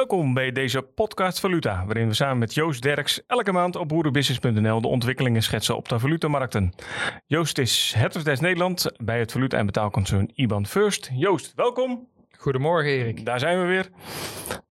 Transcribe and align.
Welkom 0.00 0.34
bij 0.34 0.52
deze 0.52 0.82
podcast 0.82 1.40
Valuta, 1.40 1.84
waarin 1.84 2.08
we 2.08 2.14
samen 2.14 2.38
met 2.38 2.54
Joost 2.54 2.82
Derks 2.82 3.26
elke 3.26 3.52
maand 3.52 3.76
op 3.76 3.88
boerenbusiness.nl 3.88 4.80
de 4.80 4.88
ontwikkelingen 4.88 5.42
schetsen 5.42 5.76
op 5.76 5.88
de 5.88 5.98
valutamarkten. 5.98 6.72
Joost 7.26 7.58
is 7.58 7.92
Head 7.96 8.16
of 8.16 8.22
Desk 8.22 8.42
Nederland 8.42 8.92
bij 8.96 9.18
het 9.18 9.32
valuta- 9.32 9.58
en 9.58 9.66
betaalconcern 9.66 10.30
IBAN 10.34 10.66
First. 10.66 11.10
Joost, 11.12 11.52
welkom. 11.54 12.08
Goedemorgen 12.38 12.90
Erik. 12.90 13.24
Daar 13.24 13.38
zijn 13.38 13.60
we 13.60 13.66
weer. 13.66 13.88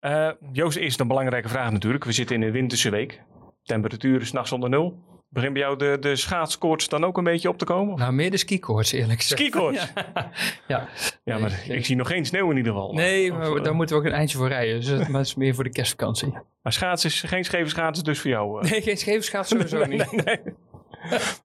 Uh, 0.01 0.31
Joost, 0.51 0.77
eerst 0.77 0.99
een 0.99 1.07
belangrijke 1.07 1.49
vraag 1.49 1.71
natuurlijk. 1.71 2.03
We 2.03 2.11
zitten 2.11 2.35
in 2.35 2.41
een 2.41 2.51
winterse 2.51 2.89
week. 2.89 3.21
Temperatuur 3.63 4.21
is 4.21 4.31
nachts 4.31 4.51
onder 4.51 4.69
nul. 4.69 4.99
Begint 5.33 5.53
bij 5.53 5.61
jou 5.61 5.77
de, 5.77 5.97
de 5.99 6.15
schaatskoorts 6.15 6.89
dan 6.89 7.03
ook 7.03 7.17
een 7.17 7.23
beetje 7.23 7.49
op 7.49 7.57
te 7.57 7.65
komen? 7.65 7.97
Nou, 7.97 8.13
meer 8.13 8.31
de 8.31 8.37
skikoorts 8.37 8.91
eerlijk 8.91 9.19
gezegd. 9.19 9.41
Skikoorts? 9.41 9.91
ja. 10.05 10.31
ja. 10.67 10.87
Ja, 11.23 11.37
maar 11.37 11.63
ik 11.67 11.85
zie 11.85 11.95
nog 11.95 12.07
geen 12.07 12.25
sneeuw 12.25 12.51
in 12.51 12.57
ieder 12.57 12.73
geval. 12.73 12.93
Nee, 12.93 13.31
maar 13.31 13.51
of, 13.51 13.59
daar 13.59 13.75
moeten 13.75 13.95
we 13.95 14.01
ook 14.01 14.07
een 14.07 14.15
eindje 14.15 14.37
voor 14.37 14.47
rijden. 14.47 14.75
Dus 14.75 15.07
dat 15.11 15.25
is 15.25 15.35
meer 15.35 15.55
voor 15.55 15.63
de 15.63 15.69
kerstvakantie. 15.69 16.31
Maar 16.61 16.73
schaatsen 16.73 17.09
is 17.09 17.21
geen 17.21 17.45
scheve 17.45 17.69
schaatsen 17.69 18.03
dus 18.03 18.19
voor 18.19 18.29
jou? 18.29 18.65
Uh. 18.65 18.71
Nee, 18.71 18.81
geen 18.81 18.97
scheve 18.97 19.21
schaatsen 19.21 19.69
sowieso 19.69 19.85
nee, 19.85 19.97
niet. 19.97 20.25
Nee. 20.25 20.39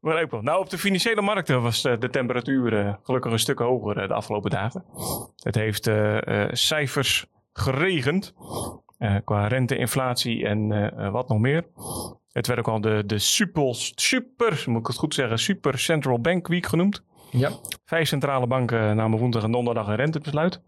Maar 0.00 0.22
ook 0.22 0.30
wel. 0.30 0.42
Nou, 0.42 0.60
op 0.60 0.70
de 0.70 0.78
financiële 0.78 1.22
markten 1.22 1.62
was 1.62 1.82
de, 1.82 1.98
de 1.98 2.10
temperatuur 2.10 2.72
uh, 2.72 2.94
gelukkig 3.02 3.32
een 3.32 3.38
stuk 3.38 3.58
hoger 3.58 4.08
de 4.08 4.14
afgelopen 4.14 4.50
dagen. 4.50 4.84
Het 5.36 5.54
heeft 5.54 5.90
cijfers 6.50 7.26
geregend 7.52 8.34
qua 9.24 9.46
rente, 9.46 9.76
inflatie 9.76 10.46
en 10.46 10.68
wat 11.12 11.28
nog 11.28 11.38
meer. 11.38 11.64
Het 12.32 12.46
werd 12.46 12.58
ook 12.58 12.68
al 12.68 12.80
de, 12.80 13.02
de 13.06 13.18
super, 13.18 13.74
super, 13.94 14.64
moet 14.66 14.80
ik 14.80 14.86
het 14.86 14.96
goed 14.96 15.14
zeggen, 15.14 15.38
super 15.38 15.78
central 15.78 16.20
bank 16.20 16.48
week 16.48 16.66
genoemd. 16.66 17.02
Ja. 17.30 17.50
Vijf 17.84 18.08
centrale 18.08 18.46
banken 18.46 18.96
namen 18.96 19.18
woensdag 19.18 19.42
en 19.42 19.52
donderdag 19.52 19.86
een 19.86 19.96
rentebesluit. 19.96 20.60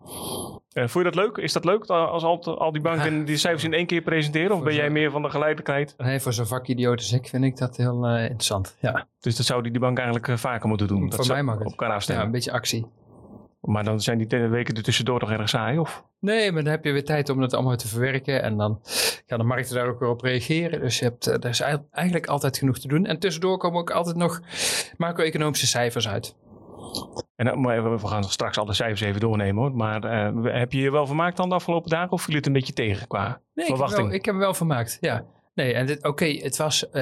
Uh, 0.73 0.87
vond 0.87 1.05
je 1.05 1.11
dat 1.11 1.15
leuk? 1.15 1.37
Is 1.37 1.53
dat 1.53 1.65
leuk 1.65 1.87
als 1.87 2.23
al, 2.23 2.59
al 2.59 2.73
die 2.73 2.83
banken 2.83 3.19
ja. 3.19 3.25
die 3.25 3.37
cijfers 3.37 3.65
in 3.65 3.73
één 3.73 3.87
keer 3.87 4.03
presenteren? 4.03 4.57
Of 4.57 4.63
ben 4.63 4.75
jij 4.75 4.91
meer 4.91 5.11
van 5.11 5.23
de 5.23 5.31
geleidelijkheid? 5.31 5.95
Nee, 5.99 6.21
voor 6.21 6.33
zo'n 6.33 6.47
vakidioot 6.47 6.99
als 6.99 7.13
ik 7.13 7.29
vind 7.29 7.45
ik 7.45 7.57
dat 7.57 7.77
heel 7.77 8.09
uh, 8.09 8.23
interessant. 8.23 8.77
Ja. 8.81 9.07
Dus 9.21 9.37
dat 9.37 9.47
zou 9.47 9.63
die, 9.63 9.71
die 9.71 9.81
bank 9.81 9.97
eigenlijk 9.97 10.29
uh, 10.29 10.37
vaker 10.37 10.69
moeten 10.69 10.89
doen? 10.89 11.09
Voor 11.09 11.19
dat 11.19 11.27
mij 11.27 11.43
mag 11.43 11.61
op 11.61 11.65
elkaar 11.65 11.93
afstemmen. 11.93 12.25
Ja, 12.25 12.31
een 12.31 12.35
beetje 12.37 12.53
actie. 12.53 12.87
Maar 13.61 13.85
dan 13.85 14.01
zijn 14.01 14.19
die 14.19 14.49
weken 14.49 14.75
er 14.75 14.83
tussendoor 14.83 15.21
toch 15.21 15.31
erg 15.31 15.49
saai, 15.49 15.79
of? 15.79 16.05
Nee, 16.21 16.53
maar 16.53 16.63
dan 16.63 16.73
heb 16.73 16.85
je 16.85 16.93
weer 16.93 17.05
tijd 17.05 17.29
om 17.29 17.41
het 17.41 17.55
allemaal 17.55 17.77
te 17.77 17.89
verwerken. 17.89 18.43
En 18.43 18.57
dan 18.57 18.81
gaan 19.27 19.39
de 19.39 19.45
markten 19.45 19.75
daar 19.75 19.89
ook 19.89 20.01
weer 20.01 20.09
op 20.09 20.21
reageren. 20.21 20.81
Dus 20.81 20.99
je 20.99 21.05
hebt, 21.05 21.27
er 21.27 21.49
is 21.49 21.61
eigenlijk 21.61 22.27
altijd 22.27 22.59
genoeg 22.59 22.79
te 22.79 22.89
doen. 22.89 23.07
En 23.07 23.19
tussendoor 23.19 23.59
komen 23.59 23.81
ook 23.81 23.91
altijd 23.91 24.17
nog 24.17 24.41
macro-economische 24.97 25.67
cijfers 25.67 26.09
uit. 26.09 26.37
En 27.37 27.63
we 27.63 27.99
gaan 28.07 28.25
straks 28.25 28.59
alle 28.59 28.73
cijfers 28.73 29.01
even 29.01 29.21
doornemen 29.21 29.63
hoor. 29.63 29.77
Maar 29.77 30.05
uh, 30.05 30.53
heb 30.55 30.73
je 30.73 30.81
je 30.81 30.91
wel 30.91 31.07
vermaakt 31.07 31.37
dan 31.37 31.49
de 31.49 31.55
afgelopen 31.55 31.91
dagen? 31.91 32.13
Of 32.13 32.23
viel 32.23 32.35
het 32.35 32.47
een 32.47 32.53
beetje 32.53 32.73
tegen 32.73 33.07
qua 33.07 33.41
nee, 33.55 33.67
verwachting? 33.67 33.99
Ik 33.99 34.03
heb, 34.03 34.07
wel, 34.07 34.19
ik 34.19 34.25
heb 34.25 34.35
me 34.35 34.41
wel 34.41 34.55
vermaakt, 34.55 34.99
ja. 35.01 35.25
Nee, 35.55 35.75
en 35.75 35.91
oké, 35.91 36.09
okay, 36.09 36.41
het 36.43 36.57
was... 36.57 36.85
Uh, 36.85 36.93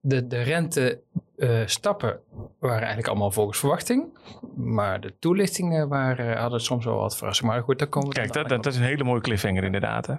de, 0.00 0.26
de 0.26 0.42
rente 0.42 1.02
uh, 1.40 1.62
stappen 1.66 2.20
waren 2.58 2.78
eigenlijk 2.78 3.08
allemaal 3.08 3.30
volgens 3.30 3.58
verwachting. 3.58 4.18
Maar 4.56 5.00
de 5.00 5.18
toelichtingen 5.18 5.88
waren, 5.88 6.36
hadden 6.36 6.60
soms 6.60 6.84
wel 6.84 6.96
wat 6.96 7.16
verrassing. 7.16 7.50
Maar 7.50 7.62
goed, 7.62 7.78
daar 7.78 7.88
komen 7.88 8.08
we 8.08 8.14
Kijk, 8.14 8.32
dat, 8.32 8.48
dat, 8.48 8.62
dat, 8.62 8.72
is 8.72 8.78
een 8.78 8.84
hele 8.84 9.04
mooie 9.04 9.20
cliffhanger 9.20 9.64
inderdaad. 9.64 10.06
Hè? 10.06 10.14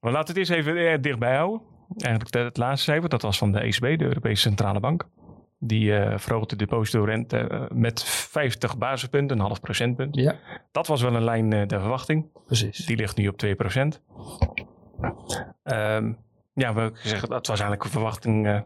Maar 0.00 0.12
laten 0.12 0.34
we 0.34 0.40
het 0.40 0.50
eens 0.50 0.58
even 0.58 0.76
eh, 0.76 1.00
dichtbij 1.00 1.36
houden. 1.36 1.60
Eigenlijk 1.98 2.34
het 2.34 2.56
laatste 2.56 2.90
cijfer, 2.90 3.08
dat 3.08 3.22
was 3.22 3.38
van 3.38 3.52
de 3.52 3.60
ECB, 3.60 3.98
de 3.98 4.04
Europese 4.04 4.42
Centrale 4.42 4.80
Bank. 4.80 5.08
Die 5.58 5.90
uh, 5.90 6.18
verhoogde 6.18 6.56
de 6.56 6.64
depositorente 6.64 7.48
uh, 7.52 7.62
met 7.68 8.04
50 8.04 8.78
basispunten, 8.78 9.38
een 9.38 9.44
half 9.44 9.60
procentpunt. 9.60 10.16
Ja. 10.16 10.36
Dat 10.72 10.86
was 10.86 11.02
wel 11.02 11.14
een 11.14 11.24
lijn 11.24 11.52
uh, 11.52 11.66
der 11.66 11.80
verwachting. 11.80 12.26
Precies. 12.46 12.86
Die 12.86 12.96
ligt 12.96 13.16
nu 13.16 13.28
op 13.28 13.36
2 13.36 13.54
procent. 13.54 14.02
Um, 15.64 16.18
ja, 16.54 16.74
we 16.74 16.90
zeggen, 16.94 17.28
dat 17.28 17.46
was 17.46 17.60
eigenlijk 17.60 17.84
een 17.84 17.90
verwachting. 17.90 18.64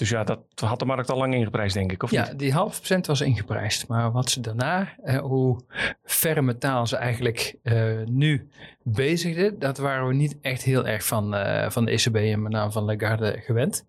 Dus 0.00 0.08
ja, 0.08 0.24
dat 0.24 0.40
had 0.54 0.78
de 0.78 0.84
markt 0.84 1.10
al 1.10 1.18
lang 1.18 1.34
ingeprijsd, 1.34 1.74
denk 1.74 1.92
ik, 1.92 2.02
of 2.02 2.10
ja, 2.10 2.28
niet? 2.28 2.38
die 2.38 2.52
half 2.52 2.76
procent 2.76 3.06
was 3.06 3.20
ingeprijsd. 3.20 3.88
Maar 3.88 4.12
wat 4.12 4.30
ze 4.30 4.40
daarna, 4.40 4.94
hoe 5.22 5.60
ferme 6.02 6.58
taal 6.58 6.86
ze 6.86 6.96
eigenlijk 6.96 7.56
nu 8.04 8.48
bezigden, 8.82 9.58
dat 9.58 9.78
waren 9.78 10.06
we 10.06 10.14
niet 10.14 10.38
echt 10.40 10.62
heel 10.62 10.86
erg 10.86 11.04
van, 11.04 11.34
van 11.68 11.84
de 11.84 11.90
ECB 11.90 12.16
en 12.16 12.42
met 12.42 12.52
name 12.52 12.70
van 12.70 12.84
Lagarde 12.84 13.40
gewend. 13.40 13.86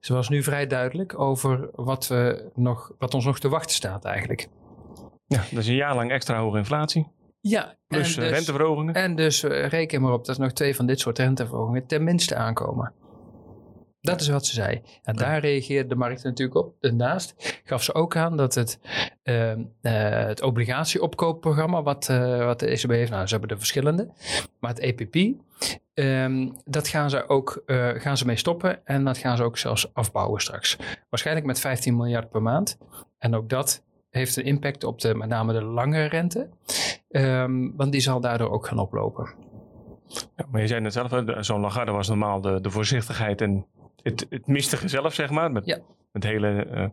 Ze 0.00 0.12
was 0.12 0.28
nu 0.28 0.42
vrij 0.42 0.66
duidelijk 0.66 1.18
over 1.18 1.68
wat, 1.72 2.06
we 2.06 2.50
nog, 2.54 2.92
wat 2.98 3.14
ons 3.14 3.24
nog 3.24 3.38
te 3.38 3.48
wachten 3.48 3.74
staat 3.74 4.04
eigenlijk. 4.04 4.48
Ja, 5.26 5.42
dat 5.50 5.62
is 5.62 5.68
een 5.68 5.74
jaar 5.74 5.94
lang 5.94 6.10
extra 6.10 6.38
hoge 6.38 6.58
inflatie. 6.58 7.06
Ja, 7.40 7.76
Plus 7.86 8.16
en 8.16 8.22
dus, 8.22 8.30
renteverhogingen. 8.30 8.94
En 8.94 9.14
dus 9.14 9.44
uh, 9.44 9.66
reken 9.66 10.00
maar 10.00 10.12
op 10.12 10.24
dat 10.24 10.38
nog 10.38 10.52
twee 10.52 10.76
van 10.76 10.86
dit 10.86 11.00
soort 11.00 11.18
renteverhogingen 11.18 11.86
tenminste 11.86 12.36
aankomen. 12.36 12.92
Dat 14.04 14.20
is 14.20 14.28
wat 14.28 14.46
ze 14.46 14.54
zei. 14.54 14.82
En 15.02 15.16
daar 15.16 15.40
reageerde 15.40 15.88
de 15.88 15.94
markt 15.94 16.24
natuurlijk 16.24 16.58
op. 16.58 16.74
Daarnaast 16.80 17.60
gaf 17.64 17.82
ze 17.82 17.94
ook 17.94 18.16
aan 18.16 18.36
dat 18.36 18.54
het, 18.54 18.78
uh, 19.24 19.50
uh, 19.50 19.56
het 20.26 20.42
obligatieopkoopprogramma, 20.42 21.82
wat, 21.82 22.08
uh, 22.10 22.44
wat 22.44 22.60
de 22.60 22.66
ECB 22.66 22.90
heeft, 22.90 23.10
nou, 23.10 23.26
ze 23.26 23.32
hebben 23.32 23.50
er 23.50 23.58
verschillende, 23.58 24.10
maar 24.60 24.70
het 24.70 24.78
EPP, 24.78 25.36
um, 25.94 26.56
dat 26.64 26.88
gaan 26.88 27.10
ze 27.10 27.28
ook 27.28 27.62
uh, 27.66 27.88
gaan 27.88 28.16
ze 28.16 28.26
mee 28.26 28.36
stoppen 28.36 28.86
en 28.86 29.04
dat 29.04 29.18
gaan 29.18 29.36
ze 29.36 29.42
ook 29.42 29.58
zelfs 29.58 29.94
afbouwen 29.94 30.40
straks. 30.40 30.76
Waarschijnlijk 31.08 31.46
met 31.46 31.60
15 31.60 31.96
miljard 31.96 32.30
per 32.30 32.42
maand. 32.42 32.78
En 33.18 33.34
ook 33.34 33.48
dat 33.48 33.82
heeft 34.10 34.36
een 34.36 34.44
impact 34.44 34.84
op 34.84 35.00
de, 35.00 35.14
met 35.14 35.28
name 35.28 35.52
de 35.52 35.62
lange 35.62 36.04
rente, 36.04 36.48
um, 37.08 37.76
want 37.76 37.92
die 37.92 38.00
zal 38.00 38.20
daardoor 38.20 38.50
ook 38.50 38.66
gaan 38.66 38.78
oplopen. 38.78 39.34
Ja, 40.36 40.46
maar 40.50 40.60
je 40.60 40.66
zei 40.66 40.80
net 40.80 40.92
zelf, 40.92 41.22
zo'n 41.40 41.60
Lagarde 41.60 41.92
was 41.92 42.08
normaal 42.08 42.40
de, 42.40 42.60
de 42.60 42.70
voorzichtigheid 42.70 43.40
en 43.40 43.66
het, 44.04 44.26
het 44.30 44.46
mistige 44.46 44.88
zelf, 44.88 45.14
zeg 45.14 45.30
maar. 45.30 45.52
Met, 45.52 45.66
ja. 45.66 45.78
met 46.12 46.24
hele 46.24 46.66
uh, 46.74 46.86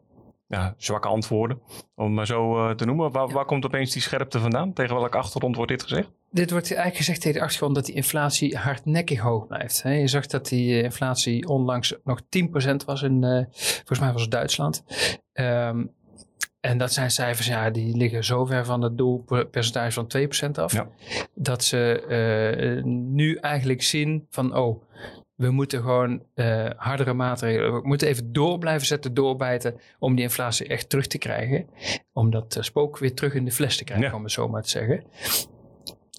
ja, 0.47 0.73
zwakke 0.77 1.07
antwoorden, 1.07 1.61
om 1.95 2.05
het 2.05 2.13
maar 2.13 2.25
zo 2.25 2.67
uh, 2.67 2.75
te 2.75 2.85
noemen. 2.85 3.11
Waar, 3.11 3.27
ja. 3.27 3.33
waar, 3.33 3.45
komt 3.45 3.65
opeens 3.65 3.91
die 3.91 4.01
scherpte 4.01 4.39
vandaan? 4.39 4.73
Tegen 4.73 4.95
welke 4.95 5.17
achtergrond 5.17 5.55
wordt 5.55 5.71
dit 5.71 5.83
gezegd? 5.83 6.11
Dit 6.31 6.51
wordt 6.51 6.65
eigenlijk 6.65 6.97
gezegd 6.97 7.21
tegen 7.21 7.37
de 7.37 7.43
achtergrond 7.45 7.75
dat 7.75 7.85
die 7.85 7.95
inflatie 7.95 8.57
hardnekkig 8.57 9.19
hoog 9.19 9.47
blijft. 9.47 9.81
Je 9.83 10.07
zag 10.07 10.27
dat 10.27 10.47
die 10.47 10.81
inflatie 10.81 11.47
onlangs 11.47 11.95
nog 12.03 12.21
10% 12.21 12.75
was 12.85 13.01
in, 13.01 13.23
uh, 13.23 13.43
volgens 13.51 13.99
mij 13.99 14.11
was 14.11 14.21
het 14.21 14.31
Duitsland. 14.31 14.83
Um, 15.33 15.93
en 16.61 16.77
dat 16.77 16.93
zijn 16.93 17.11
cijfers, 17.11 17.47
ja, 17.47 17.69
die 17.69 17.97
liggen 17.97 18.23
zo 18.23 18.45
ver 18.45 18.65
van 18.65 18.81
het 18.81 18.97
doelpercentage 18.97 19.91
van 19.91 20.11
2% 20.47 20.51
af. 20.51 20.73
Ja. 20.73 20.87
Dat 21.35 21.63
ze 21.63 22.03
uh, 22.77 22.83
nu 22.93 23.35
eigenlijk 23.35 23.81
zien 23.81 24.25
van, 24.29 24.55
oh, 24.55 24.83
we 25.41 25.51
moeten 25.51 25.81
gewoon 25.81 26.23
uh, 26.35 26.69
hardere 26.75 27.13
maatregelen, 27.13 27.73
we 27.73 27.87
moeten 27.87 28.07
even 28.07 28.33
door 28.33 28.57
blijven 28.57 28.87
zetten, 28.87 29.13
doorbijten, 29.13 29.79
om 29.99 30.15
die 30.15 30.23
inflatie 30.23 30.67
echt 30.67 30.89
terug 30.89 31.07
te 31.07 31.17
krijgen. 31.17 31.65
Om 32.13 32.29
dat 32.31 32.55
uh, 32.57 32.63
spook 32.63 32.97
weer 32.97 33.13
terug 33.13 33.33
in 33.33 33.45
de 33.45 33.51
fles 33.51 33.77
te 33.77 33.83
krijgen, 33.83 34.07
Ja. 34.07 34.15
om 34.15 34.23
het 34.23 34.31
zo 34.31 34.47
maar 34.47 34.61
te 34.61 34.69
zeggen. 34.69 35.03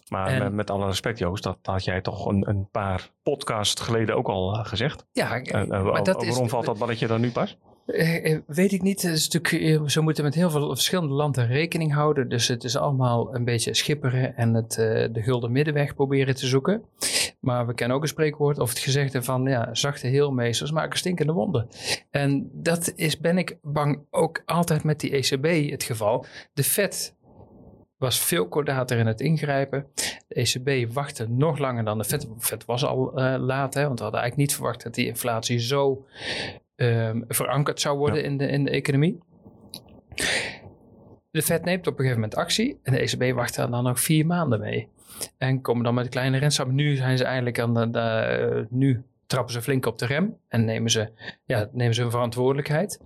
Maar 0.09 0.27
En- 0.27 0.43
met, 0.43 0.53
met 0.53 0.69
alle 0.69 0.85
respect, 0.85 1.19
Joost, 1.19 1.43
dat 1.43 1.57
had 1.61 1.83
jij 1.83 2.01
toch 2.01 2.25
een, 2.25 2.49
een 2.49 2.67
paar 2.71 3.09
podcasts 3.23 3.81
geleden 3.81 4.15
ook 4.15 4.27
al 4.27 4.55
uh, 4.55 4.65
gezegd. 4.65 5.05
Ja, 5.11 5.37
Uh, 5.39 5.51
maar 5.51 6.03
dat 6.03 6.15
waarom 6.15 6.43
is, 6.43 6.49
valt 6.49 6.65
dat 6.65 6.77
balletje 6.77 7.07
dan 7.07 7.21
nu 7.21 7.31
pas? 7.31 7.57
Eh, 7.85 8.31
eh, 8.33 8.39
weet 8.47 8.71
ik 8.71 8.81
niet. 8.81 9.01
Het 9.01 9.11
is 9.13 9.29
natuurlijk, 9.29 9.81
eh, 9.81 9.87
ze 9.87 10.01
moeten 10.01 10.23
met 10.23 10.35
heel 10.35 10.49
veel 10.49 10.67
verschillende 10.67 11.13
landen 11.13 11.47
rekening 11.47 11.93
houden. 11.93 12.29
Dus 12.29 12.47
het 12.47 12.63
is 12.63 12.77
allemaal 12.77 13.35
een 13.35 13.45
beetje 13.45 13.73
schipperen 13.73 14.35
en 14.37 14.53
het, 14.53 14.77
eh, 14.77 15.07
de 15.11 15.21
gulden 15.21 15.51
middenweg 15.51 15.95
proberen 15.95 16.35
te 16.35 16.47
zoeken. 16.47 16.83
Maar 17.43 17.67
we 17.67 17.73
kennen 17.73 17.97
ook 17.97 18.03
een 18.03 18.09
spreekwoord 18.09 18.59
of 18.59 18.69
het 18.69 18.79
gezegde 18.79 19.23
van 19.23 19.45
ja, 19.45 19.73
zachte 19.73 20.07
heelmeesters 20.07 20.71
maken 20.71 20.97
stinkende 20.97 21.33
wonden. 21.33 21.67
En 22.09 22.49
dat 22.53 22.93
is, 22.95 23.19
ben 23.19 23.37
ik 23.37 23.57
bang, 23.61 24.05
ook 24.09 24.41
altijd 24.45 24.83
met 24.83 24.99
die 24.99 25.11
ECB 25.11 25.71
het 25.71 25.83
geval. 25.83 26.25
De 26.53 26.63
Fed 26.63 27.15
was 27.97 28.19
veel 28.19 28.47
kordater 28.47 28.97
in 28.97 29.07
het 29.07 29.21
ingrijpen. 29.21 29.85
De 30.27 30.35
ECB 30.35 30.93
wachtte 30.93 31.29
nog 31.29 31.57
langer 31.57 31.85
dan 31.85 31.97
de 31.97 32.03
Fed. 32.03 32.21
De 32.21 32.27
Fed 32.37 32.65
was 32.65 32.85
al 32.85 33.17
eh, 33.17 33.35
laat, 33.39 33.73
hè, 33.73 33.83
want 33.83 33.97
we 33.97 34.03
hadden 34.03 34.21
eigenlijk 34.21 34.49
niet 34.49 34.53
verwacht 34.53 34.83
dat 34.83 34.93
die 34.93 35.07
inflatie 35.07 35.59
zo 35.59 36.05
ehm, 36.75 37.21
verankerd 37.27 37.81
zou 37.81 37.97
worden 37.97 38.23
in, 38.23 38.37
de, 38.37 38.47
in 38.47 38.63
de 38.63 38.71
economie. 38.71 39.19
De 41.31 41.41
Fed 41.41 41.65
neemt 41.65 41.87
op 41.87 41.93
een 41.93 42.05
gegeven 42.05 42.21
moment 42.21 42.35
actie 42.35 42.79
en 42.83 42.93
de 42.93 42.99
ECB 42.99 43.35
wacht 43.35 43.55
daar 43.55 43.69
dan 43.69 43.83
nog 43.83 43.99
vier 43.99 44.25
maanden 44.25 44.59
mee. 44.59 44.89
En 45.37 45.61
komen 45.61 45.83
dan 45.83 45.93
met 45.93 46.09
kleine 46.09 46.37
rentestappen. 46.37 46.75
Nu 46.75 46.95
zijn 46.95 47.17
ze 47.17 47.23
eigenlijk 47.23 47.59
aan 47.59 47.73
de, 47.73 47.89
de- 47.89 47.99
eh, 47.99 48.63
nu 48.69 49.03
trappen 49.27 49.53
ze 49.53 49.61
flink 49.61 49.85
op 49.85 49.97
de 49.97 50.05
rem 50.05 50.37
en 50.47 50.65
nemen 50.65 50.91
ze, 50.91 51.09
ja, 51.45 51.69
nemen 51.71 51.93
ze 51.95 52.01
hun 52.01 52.11
verantwoordelijkheid. 52.11 52.99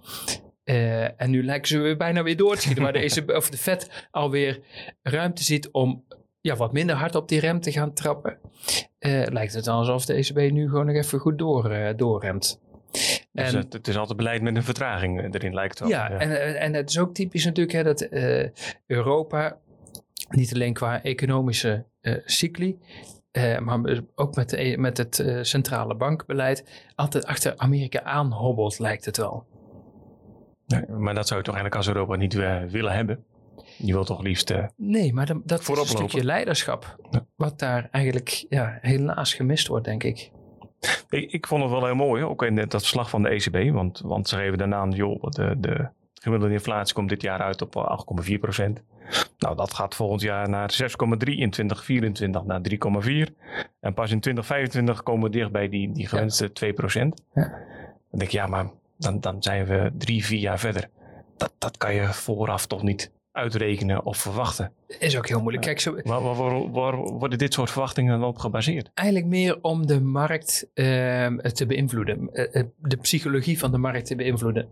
Eh, 0.64 1.22
en 1.22 1.30
nu 1.30 1.44
lijken 1.44 1.68
ze 1.68 1.80
weer 1.80 1.98
bijna 1.98 2.24
weer 2.24 2.38
door 2.38 2.56
te 2.56 2.62
schieten. 2.62 2.84
Maar 2.84 2.94
de, 2.94 3.00
ECB, 3.00 3.30
of 3.30 3.50
de 3.50 3.58
Fed 3.58 4.08
alweer 4.12 4.60
ruimte 5.02 5.44
ziet 5.44 5.72
om 5.72 6.06
ja, 6.42 6.56
wat 6.56 6.74
minder 6.74 6.96
hard 6.96 7.16
op 7.16 7.28
die 7.30 7.40
rem 7.40 7.60
te 7.62 7.72
gaan 7.72 7.94
trappen. 7.94 8.38
eh, 9.00 9.24
lijkt 9.28 9.54
het 9.54 9.64
dan 9.64 9.78
alsof 9.78 10.06
de 10.06 10.14
ECB 10.14 10.52
nu 10.52 10.68
gewoon 10.70 10.86
nog 10.86 10.96
even 10.96 11.20
goed 11.20 11.38
door, 11.38 11.70
eh, 11.72 11.94
doorremt. 11.98 12.60
Dus 12.92 13.22
En- 13.52 13.56
het, 13.56 13.74
het 13.74 13.88
is 13.88 13.98
altijd 13.98 14.18
beleid 14.18 14.42
met 14.42 14.56
een 14.56 14.64
vertraging 14.64 15.36
erin, 15.36 15.54
lijkt 15.54 15.80
het 15.80 15.90
wel. 15.90 15.98
ja, 15.98 16.10
En, 16.12 16.60
en 16.60 16.74
het 16.74 16.90
is 16.90 17.00
ook 17.00 17.14
typisch 17.14 17.46
natuurlijk 17.46 17.76
hè, 17.78 17.84
dat 17.84 18.08
Europa, 18.86 19.58
niet 20.30 20.54
alleen 20.54 20.74
qua 20.74 21.04
economische 21.04 21.86
cycli, 22.26 22.78
eh, 23.32 23.60
maar 23.60 24.02
ook 24.16 24.36
met, 24.36 24.50
de, 24.50 24.76
met 24.78 24.98
het 24.98 25.20
eh, 25.20 25.38
centrale 25.42 25.96
bankbeleid, 25.96 26.84
altijd 26.96 27.26
achter 27.26 27.54
Amerika 27.58 28.04
aanhobbelt, 28.04 28.80
lijkt 28.80 29.06
het 29.06 29.18
wel. 29.18 29.46
Nee, 30.68 30.86
maar 30.88 31.14
dat 31.14 31.28
zou 31.28 31.40
je 31.40 31.46
toch 31.46 31.56
eigenlijk 31.56 31.76
als 31.76 31.88
Europa 31.96 32.16
niet 32.16 32.36
eh, 32.36 32.64
willen 32.64 32.92
hebben? 32.94 33.24
Je 33.78 33.94
wilt 33.94 34.08
toch 34.08 34.22
liefst 34.22 34.50
eh, 34.50 34.66
Nee, 34.76 35.14
maar 35.14 35.26
dan- 35.26 35.42
dat 35.46 35.60
is 35.62 35.68
een 35.68 35.86
stukje 35.86 36.24
leiderschap. 36.24 36.96
Ja. 37.12 37.26
Wat 37.36 37.60
daar 37.60 37.88
eigenlijk 37.92 38.46
ja, 38.50 38.78
helaas 38.82 39.34
gemist 39.34 39.68
wordt, 39.68 39.86
denk 39.86 40.04
ik. 40.04 40.32
Ik, 41.10 41.32
ik 41.32 41.48
vond 41.48 41.62
het 41.64 41.72
wel 41.72 41.86
heel 41.86 41.96
mooi, 41.96 42.24
ook 42.24 42.44
in 42.44 42.56
dat 42.56 42.70
verslag 42.70 43.10
van 43.10 43.22
de 43.24 43.30
ECB. 43.30 43.74
Want, 43.74 44.00
want 44.00 44.28
ze 44.28 44.36
geven 44.36 44.58
daarna 44.58 44.76
aan, 44.78 44.92
joh, 44.92 45.24
de, 45.24 45.56
de 45.60 45.90
gemiddelde 46.22 46.54
inflatie 46.54 46.96
komt 46.96 47.10
dit 47.10 47.22
jaar 47.22 47.40
uit 47.40 47.62
op 47.62 47.76
eh, 47.76 48.28
8,4 48.30 48.40
procent. 48.40 48.82
Nou, 49.38 49.56
dat 49.56 49.74
gaat 49.74 49.96
volgend 49.96 50.22
jaar 50.22 50.50
naar 50.50 50.80
6,3, 50.82 50.88
in 51.18 51.50
2024 51.50 52.44
naar 52.44 52.62
3,4. 52.70 53.34
En 53.80 53.94
pas 53.94 54.12
in 54.12 54.20
2025 54.20 55.04
komen 55.04 55.32
we 55.32 55.38
dicht 55.38 55.52
bij 55.52 55.70
die, 55.70 55.92
die 55.92 56.08
gewenste 56.08 56.52
2 56.52 56.74
procent. 56.74 57.22
Ja. 57.34 57.42
Dan 58.10 58.20
denk 58.20 58.32
ik, 58.32 58.32
ja, 58.32 58.48
maar 58.48 58.72
dan, 58.98 59.20
dan 59.20 59.44
zijn 59.44 59.66
we 59.66 59.92
drie, 59.98 60.26
vier 60.26 60.40
jaar 60.40 60.60
verder. 60.60 60.90
Dat, 61.38 61.54
dat 61.58 61.78
kan 61.78 61.94
je 61.94 62.14
vooraf 62.14 62.66
toch 62.66 62.84
niet 62.84 63.12
uitrekenen 63.32 64.06
of 64.06 64.18
verwachten. 64.18 64.72
Is 65.00 65.18
ook 65.18 65.28
heel 65.28 65.42
moeilijk. 65.42 65.64
Kijk, 65.64 65.80
zo, 65.80 65.96
Waar, 66.04 66.22
waar, 66.22 66.36
waar, 66.36 66.72
waar 66.72 66.96
worden 66.96 67.38
dit 67.38 67.54
soort 67.54 67.72
verwachtingen 67.72 68.20
dan 68.20 68.30
op 68.30 68.38
gebaseerd? 68.38 68.92
eigenlijk 68.94 69.28
meer 69.28 69.58
om 69.62 69.88
de 69.88 70.02
markt 70.02 70.70
ehm, 70.74 71.38
te 71.38 71.66
beïnvloeden. 71.66 72.30
Eh, 72.34 72.56
eh, 72.56 72.66
de 72.78 72.98
psychologie 72.98 73.60
van 73.60 73.72
de 73.72 73.78
markt 73.78 74.06
te 74.06 74.16
beïnvloeden. 74.16 74.70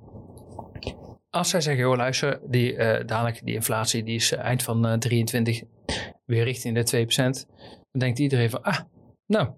Als 1.36 1.50
zij 1.50 1.62
zeggen, 1.62 1.84
joh 1.84 1.96
luister, 1.96 2.40
die, 2.44 2.76
eh, 2.76 3.08
dadelijk 3.08 3.46
die 3.46 3.54
inflatie 3.54 4.04
die 4.04 4.16
is 4.16 4.32
eh, 4.32 4.40
eind 4.40 4.64
van 4.64 4.88
eh 4.88 4.94
23 4.98 5.64
weer 6.26 6.44
richting 6.44 6.76
de 6.76 6.84
2%. 6.84 7.46
Dan 7.92 8.00
denkt 8.00 8.20
iedereen 8.20 8.50
van, 8.50 8.62
ah, 8.62 8.80
nou, 9.28 9.50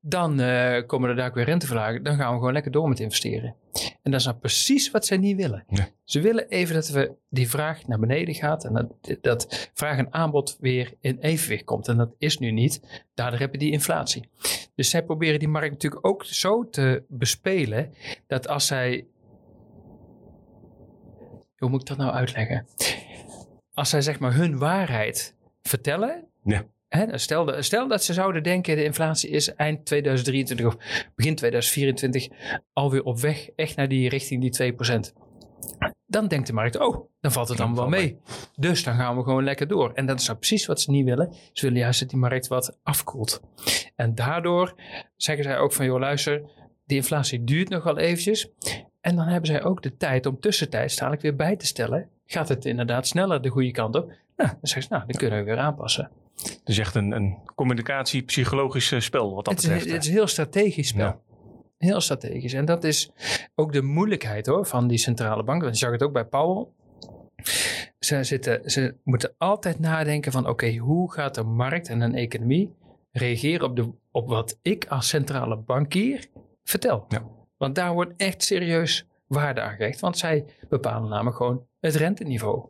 dan 0.00 0.40
eh, 0.40 0.86
komen 0.86 1.08
er 1.08 1.16
daar 1.16 1.32
weer 1.32 1.44
renteverlagen. 1.44 2.02
Dan 2.02 2.16
gaan 2.16 2.32
we 2.32 2.38
gewoon 2.38 2.52
lekker 2.52 2.72
door 2.72 2.88
met 2.88 3.00
investeren. 3.00 3.54
En 4.02 4.10
dat 4.10 4.20
is 4.20 4.26
nou 4.26 4.38
precies 4.38 4.90
wat 4.90 5.06
zij 5.06 5.16
niet 5.16 5.36
willen. 5.36 5.64
Ja. 5.68 5.88
Ze 6.04 6.20
willen 6.20 6.48
even 6.48 6.74
dat 6.74 6.88
we 6.88 7.12
die 7.28 7.50
vraag 7.50 7.86
naar 7.86 7.98
beneden 7.98 8.34
gaat 8.34 8.64
en 8.64 8.72
dat, 8.72 9.18
dat 9.20 9.70
vraag 9.74 9.98
en 9.98 10.12
aanbod 10.12 10.56
weer 10.60 10.94
in 11.00 11.18
evenwicht 11.18 11.64
komt. 11.64 11.88
En 11.88 11.96
dat 11.96 12.14
is 12.18 12.38
nu 12.38 12.50
niet. 12.50 13.02
Daardoor 13.14 13.40
heb 13.40 13.52
je 13.52 13.58
die 13.58 13.72
inflatie. 13.72 14.28
Dus 14.74 14.90
zij 14.90 15.04
proberen 15.04 15.38
die 15.38 15.48
markt 15.48 15.70
natuurlijk 15.70 16.06
ook 16.06 16.24
zo 16.24 16.68
te 16.68 17.04
bespelen 17.08 17.94
dat 18.26 18.48
als 18.48 18.66
zij. 18.66 19.06
Hoe 21.62 21.70
moet 21.70 21.80
ik 21.80 21.86
dat 21.86 21.96
nou 21.96 22.12
uitleggen? 22.12 22.66
Als 23.74 23.90
zij 23.90 24.00
zeg 24.00 24.18
maar 24.18 24.34
hun 24.34 24.58
waarheid 24.58 25.36
vertellen. 25.62 26.24
Ja. 26.44 26.64
Hè, 26.88 27.18
stel, 27.18 27.62
stel 27.62 27.88
dat 27.88 28.04
ze 28.04 28.12
zouden 28.12 28.42
denken 28.42 28.76
de 28.76 28.84
inflatie 28.84 29.30
is 29.30 29.54
eind 29.54 29.86
2023 29.86 30.66
of 30.66 30.76
begin 31.14 31.34
2024 31.34 32.28
alweer 32.72 33.02
op 33.02 33.18
weg 33.20 33.48
echt 33.56 33.76
naar 33.76 33.88
die 33.88 34.08
richting 34.08 34.40
die 34.40 34.72
2%. 34.72 34.76
Dan 36.06 36.28
denkt 36.28 36.46
de 36.46 36.52
markt, 36.52 36.78
oh, 36.78 37.10
dan 37.20 37.32
valt 37.32 37.48
het 37.48 37.56
Dan 37.56 37.66
allemaal 37.66 37.90
wel 37.90 38.00
mee. 38.00 38.18
Dus 38.56 38.84
dan 38.84 38.94
gaan 38.94 39.16
we 39.16 39.22
gewoon 39.22 39.44
lekker 39.44 39.68
door. 39.68 39.92
En 39.92 40.06
dat 40.06 40.20
is 40.20 40.26
nou 40.26 40.38
precies 40.38 40.66
wat 40.66 40.80
ze 40.80 40.90
niet 40.90 41.04
willen. 41.04 41.34
Ze 41.52 41.64
willen 41.64 41.80
juist 41.80 42.00
dat 42.00 42.08
die 42.08 42.18
markt 42.18 42.48
wat 42.48 42.78
afkoelt. 42.82 43.40
En 43.96 44.14
daardoor 44.14 44.74
zeggen 45.16 45.44
zij 45.44 45.58
ook 45.58 45.72
van, 45.72 45.86
joh 45.86 45.98
luister, 46.00 46.42
die 46.86 46.96
inflatie 46.96 47.44
duurt 47.44 47.68
nog 47.68 47.84
wel 47.84 47.98
eventjes. 47.98 48.50
En 49.02 49.16
dan 49.16 49.26
hebben 49.26 49.46
zij 49.46 49.62
ook 49.62 49.82
de 49.82 49.96
tijd 49.96 50.26
om 50.26 50.40
tussentijds 50.40 50.96
dadelijk 50.96 51.22
weer 51.22 51.36
bij 51.36 51.56
te 51.56 51.66
stellen. 51.66 52.08
Gaat 52.26 52.48
het 52.48 52.64
inderdaad 52.64 53.06
sneller 53.06 53.42
de 53.42 53.48
goede 53.48 53.70
kant 53.70 53.94
op? 53.94 54.06
Nou, 54.36 54.50
dan 54.50 54.58
zeggen 54.62 54.82
ze, 54.82 54.88
nou, 54.90 55.06
dan 55.06 55.16
kunnen 55.16 55.38
we 55.38 55.44
weer 55.44 55.58
aanpassen. 55.58 56.10
Dus 56.64 56.78
echt 56.78 56.94
een, 56.94 57.12
een 57.12 57.38
communicatie-psychologisch 57.54 58.92
eh, 58.92 59.00
spel 59.00 59.34
wat 59.34 59.44
dat 59.44 59.54
Het 59.54 59.62
is, 59.62 59.68
betreft. 59.68 59.92
het 59.92 60.02
is 60.02 60.08
een 60.08 60.14
heel 60.14 60.26
strategisch 60.26 60.88
spel. 60.88 61.06
Ja. 61.06 61.18
Heel 61.78 62.00
strategisch. 62.00 62.52
En 62.52 62.64
dat 62.64 62.84
is 62.84 63.10
ook 63.54 63.72
de 63.72 63.82
moeilijkheid 63.82 64.46
hoor, 64.46 64.66
van 64.66 64.88
die 64.88 64.98
centrale 64.98 65.42
banken. 65.42 65.68
Je 65.68 65.74
zag 65.74 65.90
het 65.90 66.02
ook 66.02 66.12
bij 66.12 66.24
Powell. 66.24 66.66
Ze, 67.98 68.24
zitten, 68.24 68.70
ze 68.70 68.94
moeten 69.04 69.34
altijd 69.38 69.78
nadenken 69.78 70.32
van 70.32 70.48
oké, 70.48 70.76
hoe 70.76 71.12
gaat 71.12 71.34
de 71.34 71.42
markt 71.42 71.88
en 71.88 72.00
een 72.00 72.14
economie 72.14 72.74
reageren 73.12 73.66
op, 73.66 73.76
de, 73.76 73.90
op 74.10 74.28
wat 74.28 74.58
ik 74.62 74.86
als 74.86 75.08
centrale 75.08 75.56
bankier 75.56 76.28
vertel. 76.64 77.04
Ja. 77.08 77.22
Want 77.62 77.74
daar 77.74 77.92
wordt 77.92 78.12
echt 78.16 78.42
serieus 78.42 79.06
waarde 79.26 79.60
aan 79.60 79.76
gehecht. 79.76 80.00
Want 80.00 80.18
zij 80.18 80.44
bepalen 80.68 81.08
namelijk 81.08 81.36
gewoon 81.36 81.66
het 81.80 81.94
renteniveau. 81.94 82.66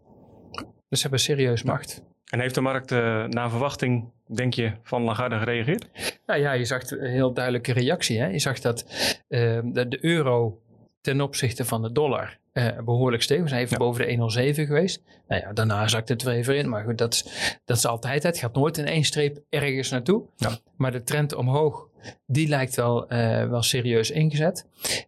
Dus 0.88 0.98
ze 0.98 1.02
hebben 1.02 1.20
serieus 1.20 1.62
macht. 1.62 2.02
En 2.30 2.40
heeft 2.40 2.54
de 2.54 2.60
markt 2.60 2.92
eh 2.92 3.24
naar 3.24 3.50
verwachting, 3.50 4.10
denk 4.26 4.54
je, 4.54 4.72
van 4.82 5.02
Lagarde 5.02 5.38
gereageerd? 5.38 5.88
Nou 6.26 6.40
ja, 6.40 6.52
je 6.52 6.64
zag 6.64 6.90
een 6.90 7.10
heel 7.10 7.32
duidelijke 7.32 7.72
reactie. 7.72 8.20
Hè? 8.20 8.26
Je 8.26 8.38
zag 8.38 8.60
dat 8.60 8.84
ehm, 9.28 9.72
de, 9.72 9.88
de 9.88 10.04
euro 10.04 10.60
ten 11.00 11.20
opzichte 11.20 11.64
van 11.64 11.82
de 11.82 11.92
dollar 11.92 12.38
eh, 12.52 12.66
behoorlijk 12.84 13.22
steeg. 13.22 13.42
We 13.42 13.48
zijn 13.48 13.60
even 13.60 13.72
Ja. 13.72 13.84
boven 13.84 14.06
de 14.06 14.54
1,07 14.54 14.66
geweest. 14.66 15.02
Nou 15.28 15.42
ja, 15.42 15.52
daarna 15.52 15.88
zakte 15.88 16.12
het 16.12 16.22
weer 16.22 16.34
even 16.34 16.56
in. 16.56 16.68
Maar 16.68 16.84
goed, 16.84 16.98
dat 16.98 17.12
is, 17.14 17.24
dat 17.64 17.76
is 17.76 17.86
altijd. 17.86 18.22
Het 18.22 18.38
gaat 18.38 18.54
nooit 18.54 18.78
in 18.78 18.86
één 18.86 19.04
streep 19.04 19.38
ergens 19.48 19.90
naartoe. 19.90 20.22
Ja. 20.36 20.50
Maar 20.76 20.92
de 20.92 21.02
trend 21.02 21.34
omhoog, 21.34 21.88
die 22.26 22.48
lijkt 22.48 22.74
wel, 22.74 23.08
eh, 23.08 23.48
wel 23.48 23.62
serieus 23.62 24.10
ingezet. 24.10 24.66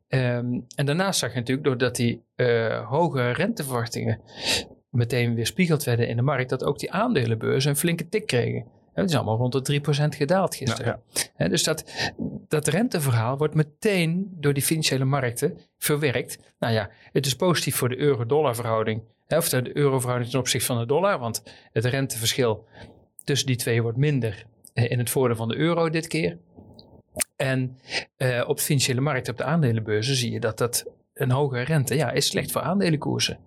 Ehm, 0.08 0.60
en 0.76 0.86
daarnaast 0.86 1.18
zag 1.18 1.32
je 1.32 1.38
natuurlijk, 1.38 1.66
doordat 1.66 1.96
die 1.96 2.22
eh, 2.34 2.88
hoge 2.88 3.30
renteverwachtingen 3.30 4.20
meteen 4.90 5.34
weer 5.34 5.46
spiegeld 5.46 5.84
werden 5.84 6.08
in 6.08 6.16
de 6.16 6.22
markt, 6.22 6.50
dat 6.50 6.64
ook 6.64 6.78
die 6.78 6.92
aandelenbeurzen 6.92 7.70
een 7.70 7.76
flinke 7.76 8.08
tik 8.08 8.26
kregen. 8.26 8.64
Het 8.94 9.10
is 9.10 9.16
allemaal 9.16 9.36
rond 9.36 9.52
de 9.52 9.62
3% 9.62 10.14
gedaald 10.16 10.54
gisteren. 10.54 11.02
Dus 11.36 11.64
dat, 11.64 11.84
dat 12.48 12.66
renteverhaal 12.66 13.36
wordt 13.36 13.54
meteen 13.54 14.32
door 14.36 14.52
die 14.52 14.62
financiële 14.62 15.04
markten 15.04 15.58
verwerkt. 15.78 16.38
Nou 16.58 16.72
ja, 16.72 16.90
het 17.12 17.26
is 17.26 17.36
positief 17.36 17.76
voor 17.76 17.88
de 17.88 17.98
euro-dollar 17.98 18.54
verhouding. 18.54 19.02
Of 19.28 19.48
de 19.48 19.76
euro-verhouding 19.76 20.30
ten 20.30 20.40
opzichte 20.40 20.66
van 20.66 20.78
de 20.78 20.86
dollar. 20.86 21.18
Want 21.18 21.42
het 21.72 21.84
renteverschil 21.84 22.66
tussen 23.24 23.46
die 23.46 23.56
twee 23.56 23.82
wordt 23.82 23.98
minder 23.98 24.46
eh, 24.72 24.90
in 24.90 24.98
het 24.98 25.10
voordeel 25.10 25.36
van 25.36 25.48
de 25.48 25.56
euro 25.56 25.90
dit 25.90 26.06
keer. 26.06 26.38
En 27.44 27.78
eh, 28.16 28.44
op 28.46 28.56
de 28.56 28.62
financiële 28.62 29.00
markt, 29.00 29.28
op 29.28 29.36
de 29.36 29.44
aandelenbeurzen, 29.44 30.14
zie 30.16 30.32
je 30.32 30.40
dat 30.40 30.58
dat 30.58 30.86
een 31.14 31.30
hogere 31.30 31.62
rente 31.62 31.94
ja, 31.94 32.10
is 32.10 32.26
slecht 32.26 32.52
voor 32.52 32.60
aandelenkoersen. 32.60 33.38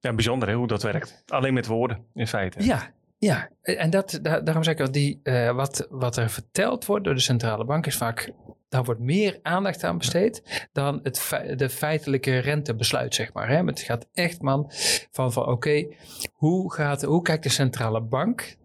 Ja, 0.00 0.12
bijzonder 0.14 0.48
hè, 0.48 0.54
hoe 0.54 0.66
dat 0.66 0.82
werkt. 0.82 1.22
Alleen 1.26 1.54
met 1.54 1.66
woorden, 1.66 2.04
in 2.14 2.26
feite. 2.26 2.64
Ja, 2.64 2.92
ja. 3.18 3.48
en 3.62 3.90
dat, 3.90 4.18
da- 4.22 4.40
daarom 4.40 4.62
zeg 4.64 4.74
ik 4.74 4.80
al, 4.80 4.90
die, 4.92 5.20
eh, 5.22 5.54
wat, 5.54 5.86
wat 5.90 6.16
er 6.16 6.30
verteld 6.30 6.86
wordt 6.86 7.04
door 7.04 7.14
de 7.14 7.20
centrale 7.20 7.64
bank 7.64 7.86
is 7.86 7.96
vaak, 7.96 8.32
daar 8.68 8.84
wordt 8.84 9.00
meer 9.00 9.38
aandacht 9.42 9.84
aan 9.84 9.98
besteed 9.98 10.68
dan 10.72 11.00
het 11.02 11.18
fe- 11.20 11.54
de 11.54 11.68
feitelijke 11.68 12.38
rentebesluit, 12.38 13.14
zeg 13.14 13.32
maar. 13.32 13.48
Hè. 13.48 13.62
Maar 13.62 13.72
Het 13.72 13.82
gaat 13.82 14.06
echt, 14.12 14.42
man, 14.42 14.66
van, 15.10 15.32
van 15.32 15.46
oké, 15.46 15.86
hoe 16.32 16.74
hoe, 16.74 17.04
hoe 17.04 17.22
kijkt 17.22 17.42
de 17.42 17.48
centrale 17.48 18.00
bank 18.00 18.56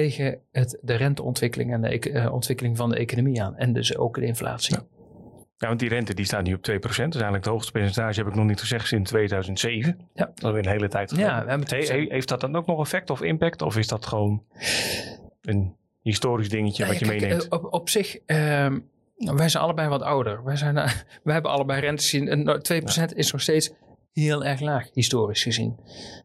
tegen 0.00 0.38
het, 0.52 0.78
de 0.82 0.94
renteontwikkeling 0.94 1.72
en 1.72 1.80
de 1.80 1.98
eh, 1.98 2.32
ontwikkeling 2.32 2.76
van 2.76 2.88
de 2.90 2.96
economie 2.96 3.42
aan? 3.42 3.56
En 3.56 3.72
dus 3.72 3.96
ook 3.96 4.14
de 4.14 4.26
inflatie. 4.26 4.74
Ja. 4.76 4.82
Ja, 5.56 5.66
want 5.68 5.80
die 5.80 5.88
rente 5.88 6.14
die 6.14 6.24
staat 6.24 6.42
nu 6.44 6.54
op 6.54 6.58
2%. 6.70 6.72
Dat 6.80 6.90
is 6.90 6.98
eigenlijk 6.98 7.34
het 7.44 7.52
hoogste 7.52 7.72
percentage, 7.72 8.18
heb 8.18 8.28
ik 8.28 8.34
nog 8.34 8.46
niet 8.46 8.60
gezegd, 8.60 8.86
sinds 8.86 9.10
2007. 9.10 9.98
Ja. 10.14 10.24
Dat 10.34 10.44
is 10.44 10.50
weer 10.50 10.66
een 10.66 10.72
hele 10.72 10.88
tijd 10.88 11.10
Ja, 11.10 11.16
geleden. 11.16 11.34
we 11.42 11.48
hebben 11.48 11.60
het 11.60 11.70
He- 11.70 11.76
gezegd. 11.80 11.98
he- 11.98 12.14
heeft 12.14 12.28
dat 12.28 12.40
dan 12.40 12.56
ook 12.56 12.66
nog 12.66 12.80
effect 12.80 13.10
of 13.10 13.22
impact? 13.22 13.62
Of 13.62 13.76
is 13.76 13.88
dat 13.88 14.06
gewoon 14.06 14.44
een 15.42 15.76
historisch 16.02 16.48
dingetje 16.48 16.82
Ja, 16.82 16.88
wat 16.88 16.98
je 16.98 17.06
kijk, 17.06 17.20
meeneemt? 17.20 17.48
eh, 17.48 17.58
Op, 17.58 17.72
op 17.72 17.88
zich, 17.88 18.18
ehm, 18.26 18.78
wij 19.16 19.48
zijn 19.48 19.62
allebei 19.62 19.88
wat 19.88 20.02
ouder. 20.02 20.44
Wij, 20.44 20.56
zijn, 20.56 20.76
eh, 20.76 20.92
wij 21.24 21.34
hebben 21.34 21.50
allebei 21.52 21.80
rentes 21.80 22.10
gezien. 22.10 22.28
En 22.28 22.42
nou, 22.44 22.60
2% 22.60 23.14
is 23.14 23.32
nog 23.32 23.40
steeds 23.40 23.72
heel 24.12 24.44
erg 24.44 24.60
laag, 24.60 24.88
historisch 24.92 25.42
gezien. 25.42 25.76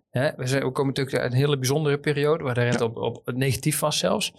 Hè, 0.10 0.30
we, 0.36 0.48
zijn, 0.48 0.64
we 0.64 0.72
komen 0.72 0.94
natuurlijk 0.94 1.18
uit 1.18 1.32
een 1.32 1.38
hele 1.38 1.58
bijzondere 1.58 2.00
periode, 2.00 2.44
waar 2.44 2.54
de 2.54 2.62
rente 2.64 2.84
op, 2.84 2.98
op 2.98 3.26
het 3.26 3.36
negatief 3.36 3.80
was 3.80 3.98
zelfs. 3.98 4.34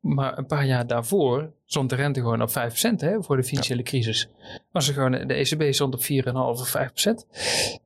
Maar 0.00 0.38
een 0.38 0.46
paar 0.46 0.66
jaar 0.66 0.86
daarvoor 0.86 1.52
stond 1.64 1.90
de 1.90 1.96
rente 1.96 2.20
gewoon 2.20 2.42
op 2.42 2.50
5% 2.50 2.52
hè, 2.96 3.22
voor 3.22 3.36
de 3.36 3.44
financiële 3.44 3.82
crisis. 3.82 4.28
Was 4.72 4.88
er 4.88 4.94
gewoon, 4.94 5.12
de 5.12 5.34
ECB 5.34 5.72
stond 5.72 5.94
op 5.94 6.00
4,5 6.00 6.32
of 6.34 6.76
5%. 6.76 6.80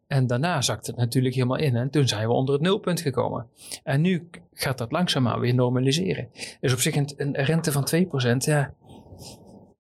En 0.07 0.27
daarna 0.27 0.63
zakte 0.63 0.91
het 0.91 1.01
natuurlijk 1.01 1.35
helemaal 1.35 1.59
in. 1.59 1.77
En 1.77 1.91
toen 1.91 2.09
zijn 2.09 2.27
we 2.27 2.33
onder 2.33 2.55
het 2.55 2.63
nulpunt 2.63 3.01
gekomen. 3.01 3.47
En 3.83 4.01
nu 4.01 4.29
gaat 4.53 4.79
dat 4.79 4.93
langzaamaan 4.93 5.41
weer 5.41 5.55
normaliseren. 5.55 6.29
Dus 6.61 6.73
op 6.73 6.81
zich 6.81 6.95
een, 6.97 7.11
een 7.17 7.35
rente 7.35 7.73
van 7.73 7.89
2%, 7.95 8.37
ja, 8.37 8.75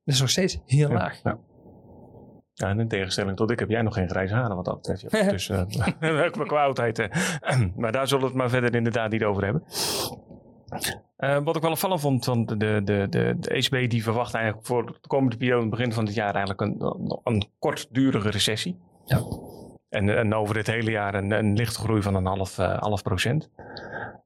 dat 0.05 0.15
is 0.15 0.21
nog 0.21 0.31
steeds 0.31 0.59
heel 0.67 0.89
Ja, 0.89 0.95
laag. 0.95 1.21
Ja. 1.23 1.39
Ja, 2.61 2.69
en 2.69 2.81
in 2.81 2.88
tegenstelling 2.88 3.37
tot 3.37 3.50
ik 3.50 3.59
heb 3.59 3.69
jij 3.71 3.83
nog 3.83 3.95
geen 3.95 4.09
grijze 4.09 4.35
haren 4.35 4.57
wat 4.57 4.64
dat 4.64 4.76
betreft. 4.76 5.11
dus 5.31 5.49
uh, 5.49 6.31
qua 6.31 6.62
oudheid. 6.62 7.09
maar 7.76 7.93
daar 7.93 8.09
zullen 8.09 8.23
we 8.23 8.29
het 8.29 8.38
maar 8.38 8.50
verder 8.50 8.75
inderdaad 8.75 9.11
niet 9.11 9.25
over 9.25 9.45
hebben. 9.45 9.62
Eh, 11.17 11.38
wat 11.45 11.57
ik 11.57 11.62
wel 11.62 11.71
opvallend 11.71 12.00
vond, 12.00 12.25
want 12.25 12.49
de, 12.49 12.57
de, 12.57 13.07
de, 13.11 13.37
de 13.40 13.50
ECB 13.50 13.90
die 13.90 14.02
verwacht 14.02 14.35
eigenlijk 14.35 14.67
voor 14.67 14.87
de 14.87 15.09
komende 15.09 15.37
periode, 15.37 15.69
begin 15.69 15.93
van 15.93 16.05
dit 16.05 16.14
jaar, 16.14 16.35
eigenlijk 16.35 16.61
een, 16.61 16.76
een 17.25 17.49
kortdurige 17.59 18.31
recessie. 18.31 18.79
Ja. 19.05 19.23
En, 19.90 20.18
en 20.18 20.35
over 20.35 20.54
dit 20.54 20.66
hele 20.66 20.90
jaar 20.90 21.14
een, 21.14 21.30
een 21.30 21.56
lichte 21.56 21.78
groei 21.78 22.02
van 22.02 22.14
een 22.14 22.26
half, 22.26 22.56
half 22.56 23.02
procent. 23.02 23.50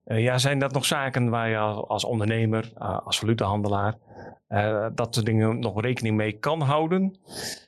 Uh, 0.06 0.22
ja, 0.22 0.38
zijn 0.38 0.58
dat 0.58 0.72
nog 0.72 0.84
zaken 0.84 1.28
waar 1.28 1.48
je 1.48 1.58
als 1.58 2.04
ondernemer, 2.04 2.72
als 3.04 3.18
valutehandelaar, 3.18 3.94
dat 4.94 5.14
soort 5.14 5.26
dingen 5.26 5.58
nog 5.58 5.80
rekening 5.80 6.16
mee 6.16 6.32
kan 6.32 6.60
houden? 6.60 7.18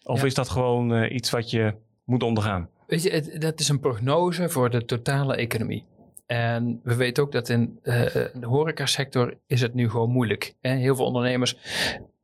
Of 0.03 0.21
ja. 0.21 0.27
is 0.27 0.35
dat 0.35 0.49
gewoon 0.49 1.05
iets 1.05 1.31
wat 1.31 1.51
je 1.51 1.75
moet 2.05 2.23
ondergaan? 2.23 2.69
Weet 2.87 3.03
je, 3.03 3.11
het, 3.11 3.41
dat 3.41 3.61
is 3.61 3.69
een 3.69 3.81
prognose 3.81 4.49
voor 4.49 4.71
de 4.71 4.85
totale 4.85 5.37
economie. 5.37 5.85
En 6.27 6.81
we 6.83 6.97
weten 6.97 7.23
ook 7.23 7.33
dat 7.33 7.49
in 7.49 7.79
de 7.83 8.47
horecasector 8.47 9.35
is 9.47 9.61
het 9.61 9.75
nu 9.75 9.91
gewoon 9.91 10.11
moeilijk. 10.11 10.55
Hè? 10.61 10.75
Heel 10.75 10.97
veel 10.97 11.05
ondernemers 11.05 11.57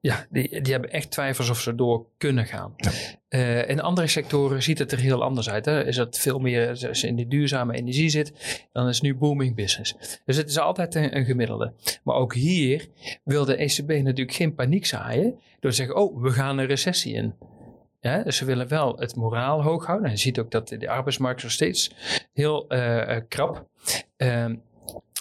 ja, 0.02 0.26
die, 0.30 0.60
die 0.60 0.72
hebben 0.72 0.90
echt 0.90 1.10
twijfels 1.10 1.50
of 1.50 1.60
ze 1.60 1.74
door 1.74 2.06
kunnen 2.18 2.46
gaan. 2.46 2.72
Ja. 2.76 2.90
Uh, 3.28 3.68
in 3.68 3.80
andere 3.80 4.06
sectoren 4.06 4.62
ziet 4.62 4.78
het 4.78 4.92
er 4.92 4.98
heel 4.98 5.22
anders 5.22 5.50
uit. 5.50 5.64
Hè? 5.64 5.86
Is 5.86 5.96
dat 5.96 6.18
veel 6.18 6.38
meer, 6.38 6.68
als 6.88 7.00
je 7.00 7.06
in 7.06 7.16
die 7.16 7.28
duurzame 7.28 7.74
energie 7.74 8.08
zit, 8.08 8.32
dan 8.72 8.88
is 8.88 8.94
het 8.94 9.04
nu 9.04 9.14
booming 9.14 9.54
business. 9.54 9.94
Dus 10.24 10.36
het 10.36 10.48
is 10.48 10.58
altijd 10.58 10.94
een, 10.94 11.16
een, 11.16 11.24
gemiddelde. 11.24 11.72
Maar 12.02 12.14
ook 12.14 12.34
hier 12.34 12.88
wil 13.24 13.44
de 13.44 13.56
ECB 13.56 13.88
natuurlijk 13.88 14.36
geen 14.36 14.54
paniek 14.54 14.86
zaaien 14.86 15.38
door 15.60 15.70
te 15.70 15.76
zeggen, 15.76 15.96
oh, 15.96 16.22
we 16.22 16.30
gaan 16.30 16.58
een 16.58 16.66
recessie 16.66 17.14
in. 17.14 17.34
Ja, 18.00 18.22
dus 18.22 18.36
ze 18.36 18.44
willen 18.44 18.68
wel 18.68 18.96
het 18.98 19.16
moraal 19.16 19.62
hoog 19.62 19.86
houden. 19.86 20.06
En 20.06 20.12
je 20.12 20.18
ziet 20.18 20.38
ook 20.38 20.50
dat 20.50 20.68
de 20.68 20.88
arbeidsmarkt 20.88 21.42
nog 21.42 21.52
steeds 21.52 21.92
heel 22.32 22.74
uh, 22.74 23.16
krap. 23.28 23.66
Uh, 24.16 24.46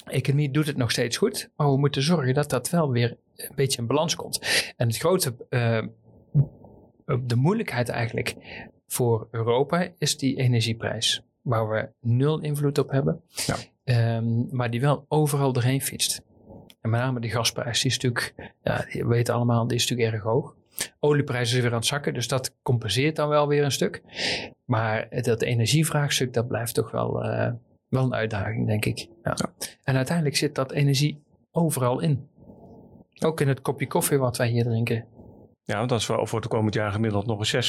economie 0.05 0.51
doet 0.51 0.67
het 0.67 0.77
nog 0.77 0.91
steeds 0.91 1.17
goed, 1.17 1.49
maar 1.55 1.71
we 1.71 1.77
moeten 1.77 2.01
zorgen 2.01 2.33
dat 2.33 2.49
dat 2.49 2.69
wel 2.69 2.91
weer 2.91 3.17
een 3.35 3.55
beetje 3.55 3.81
in 3.81 3.87
balans 3.87 4.15
komt. 4.15 4.39
En 4.77 4.87
het 4.87 4.97
grote, 4.97 5.35
uh, 5.49 5.81
de 7.25 7.35
moeilijkheid 7.35 7.89
eigenlijk 7.89 8.35
voor 8.87 9.27
Europa 9.31 9.87
is 9.97 10.17
die 10.17 10.37
energieprijs, 10.37 11.23
waar 11.41 11.69
we 11.69 11.89
nul 11.99 12.39
invloed 12.39 12.77
op 12.77 12.91
hebben, 12.91 13.21
ja. 13.85 14.17
um, 14.17 14.47
maar 14.51 14.69
die 14.69 14.81
wel 14.81 15.05
overal 15.07 15.53
doorheen 15.53 15.81
fietst. 15.81 16.21
En 16.81 16.89
met 16.89 16.99
name 16.99 17.19
die 17.19 17.31
gasprijs, 17.31 17.81
die 17.81 17.91
is 17.91 17.97
natuurlijk, 17.97 18.53
ja, 18.63 18.85
we 18.91 19.05
weten 19.05 19.33
allemaal, 19.33 19.67
die 19.67 19.77
is 19.77 19.89
natuurlijk 19.89 20.13
erg 20.13 20.23
hoog. 20.23 20.55
Olieprijs 20.99 21.53
is 21.53 21.61
weer 21.61 21.69
aan 21.69 21.75
het 21.77 21.85
zakken, 21.85 22.13
dus 22.13 22.27
dat 22.27 22.55
compenseert 22.61 23.15
dan 23.15 23.29
wel 23.29 23.47
weer 23.47 23.63
een 23.63 23.71
stuk. 23.71 24.01
Maar 24.65 25.07
dat 25.21 25.41
energievraagstuk, 25.41 26.33
dat 26.33 26.47
blijft 26.47 26.73
toch 26.73 26.91
wel, 26.91 27.25
uh, 27.25 27.51
wel 27.91 28.03
een 28.03 28.13
uitdaging, 28.13 28.67
denk 28.67 28.85
ik. 28.85 28.97
Ja. 28.97 29.33
ja. 29.35 29.53
En 29.83 29.95
uiteindelijk 29.95 30.35
zit 30.35 30.55
dat 30.55 30.71
energie 30.71 31.23
overal 31.51 31.99
in. 31.99 32.27
Ook 33.19 33.41
in 33.41 33.47
het 33.47 33.61
kopje 33.61 33.87
koffie 33.87 34.17
wat 34.17 34.37
wij 34.37 34.47
hier 34.47 34.63
drinken. 34.63 35.05
Ja, 35.63 35.77
want 35.77 35.91
als 35.91 36.07
we 36.07 36.25
voor 36.25 36.39
het 36.39 36.49
komend 36.49 36.73
jaar 36.73 36.91
gemiddeld 36.91 37.25
nog 37.25 37.53
een 37.53 37.63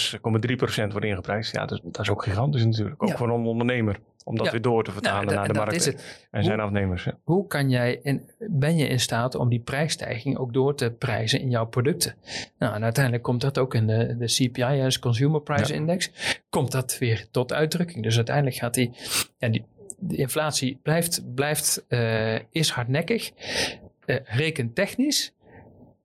6,3% 0.85 0.93
wordt 0.93 1.07
ingeprijsd. 1.07 1.53
Ja, 1.53 1.67
dat, 1.67 1.81
dat, 1.85 2.01
is 2.01 2.11
ook 2.11 2.23
gigantisch 2.23 2.65
natuurlijk. 2.65 3.03
Ook 3.03 3.17
voor 3.17 3.29
een 3.29 3.47
ondernemer. 3.47 4.01
Om 4.25 4.37
dat 4.37 4.51
weer 4.51 4.63
door 4.63 4.85
te 4.85 4.93
vertalen 4.93 5.25
nou, 5.25 5.37
naar 5.37 5.49
de 5.49 5.55
markt 5.55 5.97
en 6.31 6.45
zijn 6.45 6.61
afnemers. 6.61 7.05
Ja. 7.05 7.19
Hoe 7.25 7.47
kan 7.47 7.71
jij 7.71 8.01
in, 8.03 8.31
ben 8.39 8.77
je 8.77 8.87
in 8.87 9.01
staat 9.01 9.35
om 9.35 9.49
die 9.49 9.61
prijsstijging 9.61 10.37
ook 10.37 10.53
door 10.53 10.75
te 10.75 10.91
prijzen 10.91 11.41
in 11.41 11.51
jouw 11.51 11.67
producten? 11.67 12.15
Nou, 12.59 12.75
en 12.75 12.83
uiteindelijk 12.83 13.25
komt 13.25 13.41
dat 13.41 13.59
ook 13.59 13.75
in 13.75 13.87
de, 13.87 14.17
de 14.19 14.27
CPI, 14.27 14.83
als 14.83 14.99
Consumer 14.99 15.41
Price 15.41 15.75
Index, 15.75 16.11
komt 16.49 16.73
dat 16.73 16.99
weer 16.99 17.27
tot 17.31 17.53
uitdrukking. 17.53 18.03
Dus 18.03 18.17
uiteindelijk 18.17 18.57
gaat 18.57 18.75
die, 18.75 18.91
ja, 19.39 19.49
die 19.49 19.65
de 20.03 20.17
inflatie 20.17 20.79
blijft, 20.83 21.35
blijft 21.35 21.85
uh, 21.89 22.39
is 22.51 22.71
hardnekkig, 22.71 23.31
uh, 24.07 24.17
rekentechnisch 24.25 25.35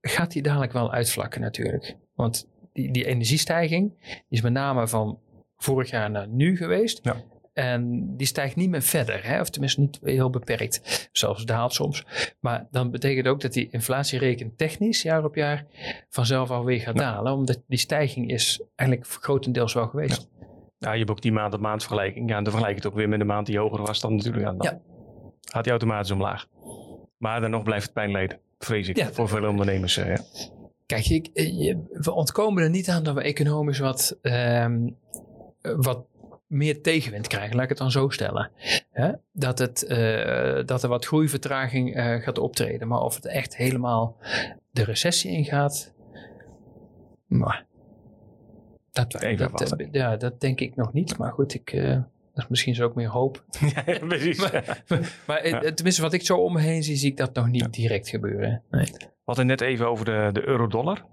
gaat 0.01 0.31
die 0.31 0.41
dadelijk 0.41 0.71
wel 0.71 0.91
uitvlakken 0.91 1.41
natuurlijk. 1.41 1.95
Want 2.15 2.47
die, 2.73 2.91
die 2.91 3.05
energiestijging 3.05 3.93
is 4.29 4.41
met 4.41 4.53
name 4.53 4.87
van 4.87 5.19
vorig 5.57 5.89
jaar 5.89 6.11
naar 6.11 6.27
nu 6.27 6.57
geweest. 6.57 6.99
Ja. 7.03 7.15
En 7.53 8.13
die 8.17 8.27
stijgt 8.27 8.55
niet 8.55 8.69
meer 8.69 8.81
verder, 8.81 9.27
hè? 9.27 9.41
of 9.41 9.49
tenminste 9.49 9.79
niet 9.79 9.99
heel 10.03 10.29
beperkt. 10.29 11.09
Zelfs 11.11 11.45
daalt 11.45 11.73
soms. 11.73 12.05
Maar 12.39 12.67
dan 12.71 12.91
betekent 12.91 13.27
ook 13.27 13.41
dat 13.41 13.53
die 13.53 13.67
inflatiereken 13.71 14.55
technisch 14.55 15.01
jaar 15.01 15.23
op 15.23 15.35
jaar 15.35 15.65
vanzelf 16.09 16.51
alweer 16.51 16.79
gaat 16.79 16.97
dalen. 16.97 17.33
Omdat 17.33 17.61
die 17.67 17.79
stijging 17.79 18.31
is 18.31 18.61
eigenlijk 18.75 19.09
grotendeels 19.09 19.73
wel 19.73 19.87
geweest. 19.87 20.27
Ja. 20.39 20.46
Ja 20.77 20.91
je 20.91 20.97
hebt 20.97 21.09
ook 21.09 21.21
die 21.21 21.31
maand 21.31 21.53
op 21.53 21.59
maand 21.59 21.81
vergelijking. 21.81 22.29
Ja, 22.29 22.37
en 22.37 22.43
dan 22.43 22.51
vergelijk 22.51 22.77
je 22.77 22.83
het 22.83 22.91
ook 22.93 22.99
weer 22.99 23.09
met 23.09 23.19
de 23.19 23.25
maand 23.25 23.45
die 23.45 23.59
hoger 23.59 23.81
was 23.81 23.99
dan 23.99 24.15
natuurlijk. 24.15 24.45
Dan 24.45 24.55
ja. 24.59 24.81
gaat 25.41 25.63
die 25.63 25.71
automatisch 25.71 26.11
omlaag. 26.11 26.47
Maar 27.17 27.41
dan 27.41 27.49
nog 27.49 27.63
blijft 27.63 27.83
het 27.83 27.93
pijn 27.93 28.11
leden 28.11 28.39
vrees 28.59 28.87
ik, 28.87 29.09
voor 29.11 29.27
veel 29.27 29.47
ondernemers. 29.47 29.97
Uh, 29.97 30.07
ja. 30.07 30.21
Kijk, 30.85 31.09
ik, 31.09 31.27
eh, 31.33 31.75
we 31.91 32.11
ontkomen 32.11 32.63
er 32.63 32.69
niet 32.69 32.89
aan 32.89 33.03
dat 33.03 33.15
we 33.15 33.21
economisch 33.21 33.79
wat, 33.79 34.17
um, 34.21 34.97
wat 35.61 36.05
meer 36.47 36.81
tegenwind 36.81 37.27
krijgen, 37.27 37.55
laat 37.55 37.63
ik 37.63 37.69
het 37.69 37.77
dan 37.77 37.91
zo 37.91 38.09
stellen. 38.09 38.51
Dat, 39.31 39.59
het, 39.59 39.85
uh, 39.87 40.65
dat 40.65 40.83
er 40.83 40.89
wat 40.89 41.05
groeivertraging 41.05 41.97
uh, 41.97 42.15
gaat 42.15 42.37
optreden. 42.37 42.87
Maar 42.87 43.01
of 43.01 43.15
het 43.15 43.25
echt 43.25 43.55
helemaal 43.55 44.17
de 44.71 44.83
recessie 44.83 45.31
ingaat, 45.31 45.93
maar 47.25 47.66
dat, 48.97 49.57
dat, 49.57 49.87
ja, 49.91 50.17
dat 50.17 50.41
denk 50.41 50.59
ik 50.59 50.75
nog 50.75 50.93
niet. 50.93 51.17
Maar 51.17 51.31
goed, 51.31 51.53
ik, 51.53 51.73
uh, 51.73 51.89
dat 51.91 52.43
is 52.43 52.47
misschien 52.47 52.75
zo 52.75 52.83
ook 52.83 52.95
meer 52.95 53.09
hoop. 53.09 53.43
Ja, 53.75 53.99
precies. 53.99 54.37
maar, 54.39 54.83
maar 55.27 55.47
ja. 55.47 55.59
tenminste, 55.73 56.01
wat 56.01 56.13
ik 56.13 56.21
zo 56.21 56.37
om 56.37 56.53
me 56.53 56.61
heen 56.61 56.83
zie, 56.83 56.95
zie 56.95 57.11
ik 57.11 57.17
dat 57.17 57.33
nog 57.33 57.47
niet 57.47 57.61
ja. 57.61 57.67
direct 57.67 58.09
gebeuren. 58.09 58.63
Nee. 58.69 58.85
We 58.99 59.33
hadden 59.33 59.45
net 59.45 59.61
even 59.61 59.87
over 59.89 60.05
de, 60.05 60.29
de 60.33 60.47
euro-dollar. 60.47 61.05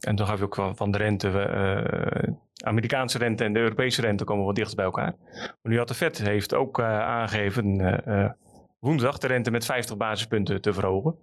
En 0.00 0.16
dan 0.16 0.26
gaf 0.26 0.38
je 0.38 0.44
ook 0.44 0.72
van 0.74 0.90
de 0.90 0.98
rente, 0.98 1.28
uh, 1.28 2.34
Amerikaanse 2.64 3.18
rente 3.18 3.44
en 3.44 3.52
de 3.52 3.58
Europese 3.58 4.00
rente 4.00 4.24
komen 4.24 4.44
wat 4.44 4.54
dichter 4.54 4.76
bij 4.76 4.84
elkaar. 4.84 5.14
Maar 5.32 5.72
nu 5.72 5.78
had 5.78 5.88
de 5.88 5.94
Fed 5.94 6.18
heeft 6.18 6.54
ook 6.54 6.78
uh, 6.78 6.86
aangegeven 6.86 7.80
uh, 8.08 8.30
woensdag 8.78 9.18
de 9.18 9.26
rente 9.26 9.50
met 9.50 9.64
50 9.64 9.96
basispunten 9.96 10.60
te 10.60 10.72
verhogen. 10.72 11.14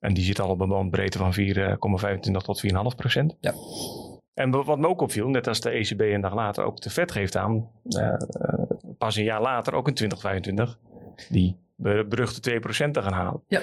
En 0.00 0.14
die 0.14 0.24
zit 0.24 0.40
al 0.40 0.50
op 0.50 0.60
een 0.60 0.68
bandbreedte 0.68 1.18
van 1.18 1.34
4,25 1.34 2.44
tot 2.44 2.62
4,5 2.66 2.96
procent. 2.96 3.36
Ja. 3.40 3.52
En 4.34 4.50
wat 4.50 4.78
me 4.78 4.88
ook 4.88 5.00
opviel, 5.00 5.28
net 5.28 5.46
als 5.46 5.60
de 5.60 5.70
ECB 5.70 6.00
een 6.00 6.20
dag 6.20 6.34
later 6.34 6.64
ook 6.64 6.80
de 6.80 6.90
Fed 6.90 7.12
geeft 7.12 7.36
aan, 7.36 7.70
uh, 7.84 8.14
pas 8.98 9.16
een 9.16 9.24
jaar 9.24 9.42
later, 9.42 9.74
ook 9.74 9.88
in 9.88 9.94
2025, 9.94 10.78
die 11.28 11.56
beruchte 11.76 12.60
2% 12.86 12.90
te 12.90 13.02
gaan 13.02 13.12
halen. 13.12 13.42
Ja. 13.48 13.60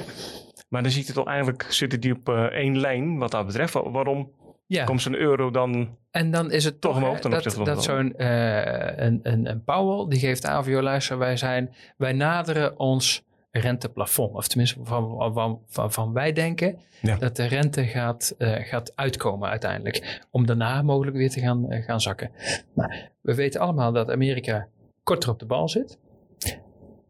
Maar 0.70 0.82
dan 0.82 0.92
ziet 0.92 1.08
het 1.08 1.18
al 1.18 1.26
eigenlijk, 1.26 1.66
zitten 1.70 2.00
die 2.00 2.14
op 2.14 2.30
uh, 2.30 2.44
één 2.44 2.80
lijn 2.80 3.18
wat 3.18 3.32
dat 3.32 3.46
betreft. 3.46 3.74
Waarom 3.74 4.32
ja. 4.66 4.84
komt 4.84 5.02
zo'n 5.02 5.16
euro 5.16 5.52
dan 5.52 5.98
En 6.12 6.32
dan 6.32 6.52
is 6.52 6.64
het 6.64 6.82
toch 6.82 6.96
omhoog 6.96 7.20
ten 7.20 7.32
dat, 7.32 7.60
dat 7.64 7.84
zo'n 7.84 8.14
uh, 8.18 8.98
een, 8.98 9.20
een, 9.24 9.50
een 9.50 9.64
Powell, 9.64 10.10
die 10.10 10.20
geeft 10.20 10.46
aan 10.46 10.64
voor 10.64 10.82
luister, 10.82 11.18
wij, 11.18 11.38
zijn, 11.38 11.76
wij 11.98 12.14
naderen 12.14 12.80
ons 12.80 13.24
renteplafond. 13.52 14.36
Of 14.36 14.48
tenminste, 14.48 14.80
van, 14.84 15.62
van, 15.68 16.14
wij 16.14 16.34
denken 16.34 16.80
dat 17.20 17.36
de 17.36 17.46
rente 17.46 17.84
gaat, 17.84 18.36
uh, 18.38 18.56
gaat 18.56 18.96
uitkomen 18.96 19.50
uiteindelijk. 19.50 20.22
Om 20.30 20.46
daarna 20.46 20.82
mogelijk 20.82 21.18
weer 21.18 21.30
te 21.30 21.40
gaan, 21.40 21.74
uh, 21.74 21.84
gaan 21.84 22.02
zakken. 22.02 22.32
Nou, 22.76 22.92
we 23.22 23.36
weten 23.36 23.62
allemaal 23.62 23.92
dat 23.92 24.10
Amerika 24.10 24.68
korter 25.04 25.30
op 25.30 25.40
de 25.40 25.46
bal 25.46 25.70
zit. 25.70 26.00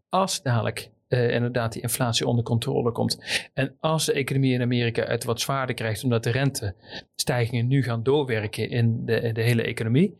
Als 0.08 0.42
dadelijk 0.42 0.90
uh, 1.08 1.30
inderdaad 1.30 1.72
die 1.72 1.82
inflatie 1.82 2.26
onder 2.26 2.44
controle 2.44 2.92
komt. 2.92 3.48
En 3.54 3.76
als 3.80 4.04
de 4.04 4.12
economie 4.12 4.52
in 4.52 4.62
Amerika 4.62 5.04
het 5.04 5.24
wat 5.24 5.40
zwaarder 5.40 5.74
krijgt, 5.74 6.04
omdat 6.04 6.24
de 6.24 6.30
rentestijgingen 6.30 7.66
nu 7.66 7.82
gaan 7.82 8.02
doorwerken 8.02 8.70
in 8.70 9.04
de, 9.04 9.32
de 9.32 9.42
hele 9.42 9.62
economie, 9.62 10.18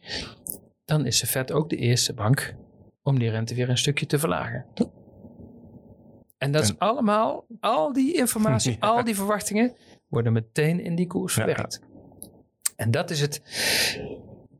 dan 0.84 1.06
is 1.06 1.20
de 1.20 1.26
Fed 1.26 1.52
ook 1.52 1.70
de 1.70 1.76
eerste 1.76 2.14
bank 2.14 2.54
om 3.02 3.18
die 3.18 3.30
rente 3.30 3.54
weer 3.54 3.68
een 3.68 3.78
stukje 3.78 4.06
te 4.06 4.18
verlagen. 4.18 4.66
En 6.42 6.52
dat 6.52 6.62
is 6.62 6.78
allemaal, 6.78 7.46
al 7.60 7.92
die 7.92 8.14
informatie, 8.14 8.76
al 8.90 9.04
die 9.04 9.14
verwachtingen 9.14 9.76
worden 10.08 10.32
meteen 10.32 10.80
in 10.80 10.94
die 10.94 11.06
koers 11.06 11.34
verwerkt. 11.34 11.80
En 12.76 12.90
dat 12.90 13.10
is 13.10 13.20
het. 13.20 13.42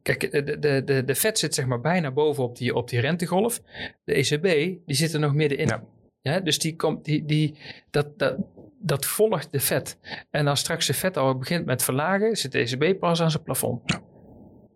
Kijk, 0.02 0.30
de, 0.30 0.58
de, 0.58 0.82
de, 0.84 1.04
de 1.04 1.14
Fed 1.14 1.38
zit 1.38 1.54
zeg 1.54 1.66
maar 1.66 1.80
bijna 1.80 2.10
boven 2.10 2.44
op 2.44 2.56
die, 2.56 2.74
op 2.74 2.88
die 2.88 3.00
rentegolf. 3.00 3.60
De 4.04 4.14
ECB, 4.14 4.42
die 4.86 4.96
zit 4.96 5.12
er 5.12 5.20
nog 5.20 5.34
middenin. 5.34 5.66
Ja. 5.66 5.84
ja 6.20 6.40
dus 6.40 6.58
die 6.58 6.76
komt, 6.76 7.04
die, 7.04 7.24
die, 7.24 7.58
dat, 7.90 8.18
dat, 8.18 8.36
dat 8.78 9.06
volgt 9.06 9.52
de 9.52 9.60
Fed. 9.60 9.98
En 10.30 10.46
als 10.46 10.60
straks 10.60 10.86
de 10.86 10.94
Fed 10.94 11.16
al 11.16 11.38
begint 11.38 11.64
met 11.64 11.82
verlagen, 11.82 12.36
zit 12.36 12.52
de 12.52 12.58
ECB 12.58 12.98
pas 12.98 13.22
aan 13.22 13.30
zijn 13.30 13.42
plafond. 13.42 14.00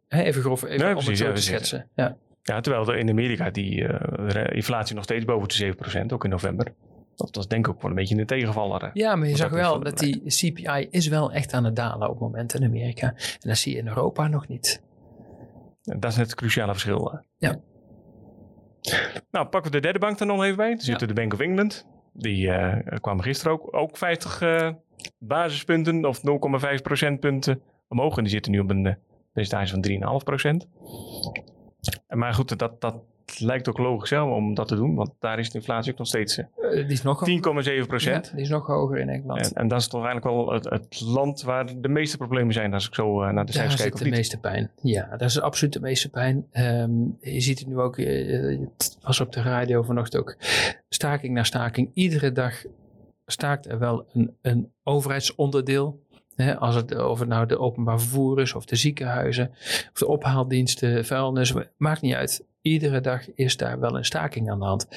Ja. 0.08 0.22
even 0.22 0.42
grof, 0.42 0.64
even 0.64 0.88
om 0.88 0.92
precies, 0.92 1.18
het 1.18 1.28
zo 1.28 1.34
te 1.34 1.42
schetsen. 1.42 1.90
Ja. 1.94 2.16
Ja, 2.42 2.60
terwijl 2.60 2.88
er 2.88 2.98
in 2.98 3.10
Amerika 3.10 3.50
die 3.50 3.80
uh, 3.80 4.44
inflatie 4.48 4.94
nog 4.94 5.04
steeds 5.04 5.24
boven 5.24 5.48
de 5.48 5.74
7% 6.02 6.06
ook 6.12 6.24
in 6.24 6.30
november. 6.30 6.74
Dat 7.16 7.36
was 7.36 7.48
denk 7.48 7.66
ik 7.66 7.72
ook 7.72 7.82
wel 7.82 7.90
een 7.90 7.96
beetje 7.96 8.16
een 8.16 8.26
tegenvaller. 8.26 8.90
Ja, 8.92 9.16
maar 9.16 9.28
je 9.28 9.36
zag 9.36 9.50
wel 9.50 9.80
dat 9.80 9.98
die 9.98 10.22
CPI 10.24 10.86
is 10.90 11.08
wel 11.08 11.32
echt 11.32 11.52
aan 11.52 11.64
het 11.64 11.76
dalen 11.76 12.08
op 12.08 12.14
het 12.14 12.20
moment 12.20 12.54
in 12.54 12.64
Amerika. 12.64 13.06
En 13.06 13.48
dat 13.48 13.56
zie 13.56 13.72
je 13.72 13.78
in 13.78 13.88
Europa 13.88 14.28
nog 14.28 14.48
niet. 14.48 14.82
Dat 15.82 16.10
is 16.10 16.16
net 16.16 16.26
het 16.26 16.34
cruciale 16.34 16.72
verschil. 16.72 17.20
Ja. 17.36 17.60
Nou, 19.30 19.46
pakken 19.46 19.70
we 19.70 19.76
de 19.76 19.82
derde 19.82 19.98
bank 19.98 20.20
er 20.20 20.26
nog 20.26 20.42
even 20.42 20.56
bij. 20.56 20.70
Er 20.70 20.82
zit 20.82 20.98
de 20.98 21.12
Bank 21.12 21.32
of 21.32 21.40
England. 21.40 21.86
Die 22.12 22.46
uh, 22.46 22.76
kwam 23.00 23.20
gisteren 23.20 23.52
ook, 23.52 23.76
ook 23.76 23.96
50 23.96 24.40
uh, 24.40 24.70
basispunten 25.18 26.04
of 26.04 26.20
0,5 26.76 26.82
procentpunten 26.82 27.62
omhoog. 27.88 28.16
En 28.16 28.22
die 28.22 28.32
zitten 28.32 28.52
nu 28.52 28.58
op 28.58 28.70
een 28.70 28.84
uh, 28.84 28.94
percentage 29.32 29.98
van 30.00 30.18
3,5 30.20 30.24
procent. 30.24 30.68
Maar 32.08 32.34
goed, 32.34 32.58
dat, 32.58 32.80
dat 32.80 33.02
lijkt 33.38 33.68
ook 33.68 33.78
logisch 33.78 34.10
hè, 34.10 34.20
om 34.20 34.54
dat 34.54 34.68
te 34.68 34.76
doen, 34.76 34.94
want 34.94 35.10
daar 35.18 35.38
is 35.38 35.50
de 35.50 35.58
inflatie 35.58 35.92
ook 35.92 35.98
nog 35.98 36.06
steeds 36.06 36.38
Uh, 36.38 36.44
die 36.70 36.86
is 36.86 37.02
nog 37.02 37.28
10,7 37.30 37.86
procent. 37.86 38.26
Ja, 38.26 38.32
die 38.32 38.42
is 38.42 38.48
nog 38.48 38.66
hoger 38.66 38.98
in 38.98 39.08
Engeland. 39.08 39.52
En, 39.52 39.60
en, 39.60 39.68
dat 39.68 39.80
is 39.80 39.88
toch 39.88 40.04
eigenlijk 40.04 40.36
wel 40.36 40.52
het, 40.52 40.64
het, 40.64 41.00
land 41.00 41.42
waar 41.42 41.80
de 41.80 41.88
meeste 41.88 42.16
problemen 42.16 42.52
zijn 42.52 42.74
als 42.74 42.86
ik 42.86 42.94
zo 42.94 43.22
uh, 43.22 43.30
naar 43.30 43.46
de 43.46 43.52
cijfers 43.52 43.76
kijk. 43.76 43.90
Daar 43.90 43.98
zit 43.98 44.08
de 44.10 44.16
meeste 44.16 44.38
pijn. 44.38 44.70
Ja, 44.82 45.16
daar 45.16 45.28
is 45.28 45.40
absoluut 45.40 45.72
de 45.72 45.80
meeste 45.80 46.10
pijn. 46.10 46.46
Um, 46.52 47.16
je 47.20 47.40
ziet 47.40 47.58
het 47.58 47.68
nu 47.68 47.78
ook, 47.78 47.96
uh, 47.96 48.58
het 48.76 48.98
was 49.02 49.20
op 49.20 49.32
de 49.32 49.42
radio 49.42 49.82
vanochtend 49.82 50.22
ook, 50.22 50.36
staking 50.88 51.34
na 51.34 51.44
staking. 51.44 51.90
Iedere 51.94 52.32
dag 52.32 52.64
staakt 53.26 53.68
er 53.68 53.78
wel 53.78 54.06
een, 54.12 54.36
een 54.42 54.72
overheidsonderdeel 54.82 56.00
He, 56.36 56.56
als 56.56 56.74
het 56.74 56.94
over 56.94 57.26
nou 57.26 57.46
de 57.46 57.58
openbaar 57.58 58.00
vervoer 58.00 58.40
is, 58.40 58.54
of 58.54 58.64
de 58.64 58.76
ziekenhuizen, 58.76 59.50
of 59.92 59.98
de 59.98 60.06
ophaaldiensten, 60.06 61.04
vuilnis, 61.04 61.52
maakt 61.76 62.02
niet 62.02 62.14
uit. 62.14 62.44
Iedere 62.60 63.00
dag 63.00 63.34
is 63.34 63.56
daar 63.56 63.80
wel 63.80 63.96
een 63.96 64.04
staking 64.04 64.50
aan 64.50 64.58
de 64.58 64.64
hand. 64.64 64.88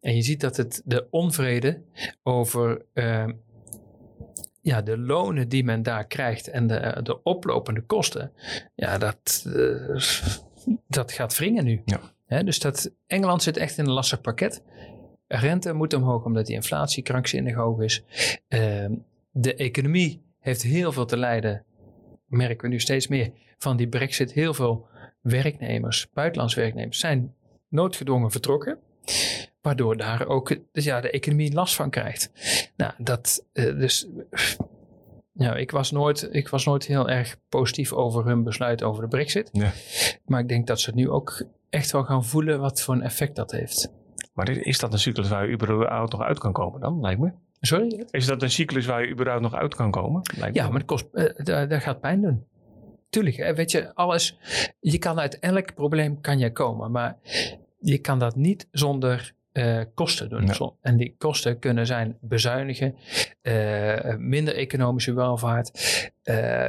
En 0.00 0.16
je 0.16 0.22
ziet 0.22 0.40
dat 0.40 0.56
het 0.56 0.82
de 0.84 1.06
onvrede 1.10 1.82
over 2.22 2.84
uh, 2.94 3.26
ja, 4.60 4.82
de 4.82 4.98
lonen 4.98 5.48
die 5.48 5.64
men 5.64 5.82
daar 5.82 6.06
krijgt 6.06 6.48
en 6.48 6.66
de, 6.66 7.00
de 7.02 7.22
oplopende 7.22 7.80
kosten, 7.80 8.32
ja, 8.74 8.98
dat, 8.98 9.44
uh, 9.46 10.00
dat 10.88 11.12
gaat 11.12 11.36
wringen 11.36 11.64
nu. 11.64 11.82
Ja. 11.84 12.00
He, 12.26 12.44
dus 12.44 12.58
dat, 12.58 12.92
Engeland 13.06 13.42
zit 13.42 13.56
echt 13.56 13.78
in 13.78 13.84
een 13.84 13.92
lastig 13.92 14.20
pakket. 14.20 14.62
Rente 15.26 15.72
moet 15.72 15.94
omhoog 15.94 16.24
omdat 16.24 16.46
die 16.46 16.54
inflatie 16.54 17.02
krankzinnig 17.02 17.54
hoog 17.54 17.80
is. 17.80 18.04
Uh, 18.48 18.86
de 19.30 19.54
economie 19.54 20.22
heeft 20.44 20.62
heel 20.62 20.92
veel 20.92 21.04
te 21.04 21.16
lijden, 21.16 21.64
merken 22.26 22.60
we 22.60 22.68
nu 22.68 22.80
steeds 22.80 23.08
meer, 23.08 23.30
van 23.58 23.76
die 23.76 23.88
brexit. 23.88 24.32
Heel 24.32 24.54
veel 24.54 24.86
werknemers, 25.20 26.10
buitenlandse 26.12 26.60
werknemers, 26.60 26.98
zijn 26.98 27.34
noodgedwongen 27.68 28.30
vertrokken. 28.30 28.78
Waardoor 29.60 29.96
daar 29.96 30.26
ook 30.26 30.56
dus 30.72 30.84
ja, 30.84 31.00
de 31.00 31.10
economie 31.10 31.52
last 31.52 31.74
van 31.74 31.90
krijgt. 31.90 32.30
Nou, 32.76 32.92
dat 32.98 33.46
uh, 33.52 33.78
dus. 33.78 34.08
Nou, 35.32 35.58
ik 35.58 35.70
was, 35.70 35.90
nooit, 35.90 36.28
ik 36.30 36.48
was 36.48 36.64
nooit 36.64 36.86
heel 36.86 37.08
erg 37.08 37.36
positief 37.48 37.92
over 37.92 38.26
hun 38.26 38.42
besluit 38.42 38.82
over 38.82 39.02
de 39.02 39.08
brexit. 39.08 39.48
Ja. 39.52 39.72
Maar 40.24 40.40
ik 40.40 40.48
denk 40.48 40.66
dat 40.66 40.80
ze 40.80 40.94
nu 40.94 41.10
ook 41.10 41.46
echt 41.70 41.90
wel 41.90 42.04
gaan 42.04 42.24
voelen 42.24 42.60
wat 42.60 42.80
voor 42.80 42.94
een 42.94 43.02
effect 43.02 43.36
dat 43.36 43.50
heeft. 43.50 43.92
Maar 44.32 44.48
is 44.48 44.78
dat 44.78 44.92
een 44.92 44.98
cyclus 44.98 45.28
waar 45.28 45.46
je 45.46 45.52
überhaupt 45.52 46.12
nog 46.12 46.20
uit 46.20 46.38
kan 46.38 46.52
komen 46.52 46.80
dan, 46.80 47.00
lijkt 47.00 47.20
me? 47.20 47.32
Sorry? 47.66 48.06
Is 48.10 48.26
dat 48.26 48.42
een 48.42 48.50
cyclus 48.50 48.86
waar 48.86 49.04
je 49.04 49.10
überhaupt 49.10 49.42
nog 49.42 49.54
uit 49.54 49.74
kan 49.74 49.90
komen? 49.90 50.22
Lijkt 50.36 50.56
ja, 50.56 50.66
maar 50.66 50.76
het 50.76 50.84
kost, 50.84 51.06
uh, 51.12 51.24
dat, 51.36 51.70
dat 51.70 51.82
gaat 51.82 52.00
pijn 52.00 52.20
doen. 52.20 52.46
Tuurlijk, 53.08 53.36
hè, 53.36 53.54
weet 53.54 53.70
je, 53.70 53.94
alles. 53.94 54.38
Je 54.80 54.98
kan 54.98 55.20
uit 55.20 55.38
elk 55.38 55.74
probleem 55.74 56.20
kan 56.20 56.38
je 56.38 56.52
komen, 56.52 56.90
maar 56.90 57.16
je 57.80 57.98
kan 57.98 58.18
dat 58.18 58.36
niet 58.36 58.68
zonder 58.70 59.34
uh, 59.52 59.80
kosten 59.94 60.28
doen. 60.28 60.46
Ja. 60.46 60.70
En 60.80 60.96
die 60.96 61.14
kosten 61.18 61.58
kunnen 61.58 61.86
zijn 61.86 62.16
bezuinigen, 62.20 62.94
uh, 63.42 64.16
minder 64.16 64.54
economische 64.54 65.12
welvaart. 65.12 65.70
Uh, 66.24 66.66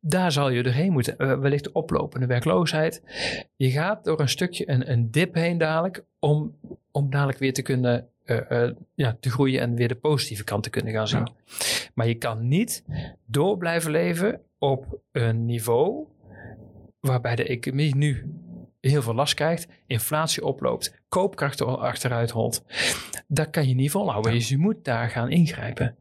daar 0.00 0.32
zal 0.32 0.50
je 0.50 0.62
doorheen 0.62 0.92
moeten. 0.92 1.40
wellicht 1.40 1.72
oplopende 1.72 2.26
werkloosheid. 2.26 3.02
Je 3.56 3.70
gaat 3.70 4.04
door 4.04 4.20
een 4.20 4.28
stukje 4.28 4.70
een, 4.70 4.90
een 4.90 5.10
dip 5.10 5.34
heen 5.34 5.58
dadelijk 5.58 6.04
om, 6.18 6.58
om 6.90 7.10
dadelijk 7.10 7.38
weer 7.38 7.52
te 7.52 7.62
kunnen 7.62 8.08
ja, 8.94 9.16
te 9.20 9.30
groeien 9.30 9.60
en 9.60 9.74
weer 9.74 9.88
de 9.88 9.94
positieve 9.94 10.44
kant 10.44 10.62
te 10.62 10.70
kunnen 10.70 10.92
gaan 10.92 11.08
zien. 11.08 11.18
Ja. 11.18 11.32
Maar 11.94 12.06
je 12.06 12.14
kan 12.14 12.48
niet 12.48 12.84
door 13.26 13.56
blijven 13.56 13.90
leven 13.90 14.40
op 14.58 15.00
een 15.12 15.44
niveau 15.44 16.06
waarbij 17.00 17.36
de 17.36 17.46
economie 17.46 17.96
nu 17.96 18.34
heel 18.80 19.02
veel 19.02 19.14
last 19.14 19.34
krijgt, 19.34 19.66
inflatie 19.86 20.44
oploopt, 20.44 21.02
koopkracht 21.08 21.62
achteruit 21.62 22.30
holt. 22.30 22.64
Dat 23.26 23.50
kan 23.50 23.68
je 23.68 23.74
niet 23.74 23.90
volhouden. 23.90 24.32
Ja. 24.32 24.38
Dus 24.38 24.48
je 24.48 24.58
moet 24.58 24.84
daar 24.84 25.08
gaan 25.08 25.30
ingrijpen. 25.30 25.96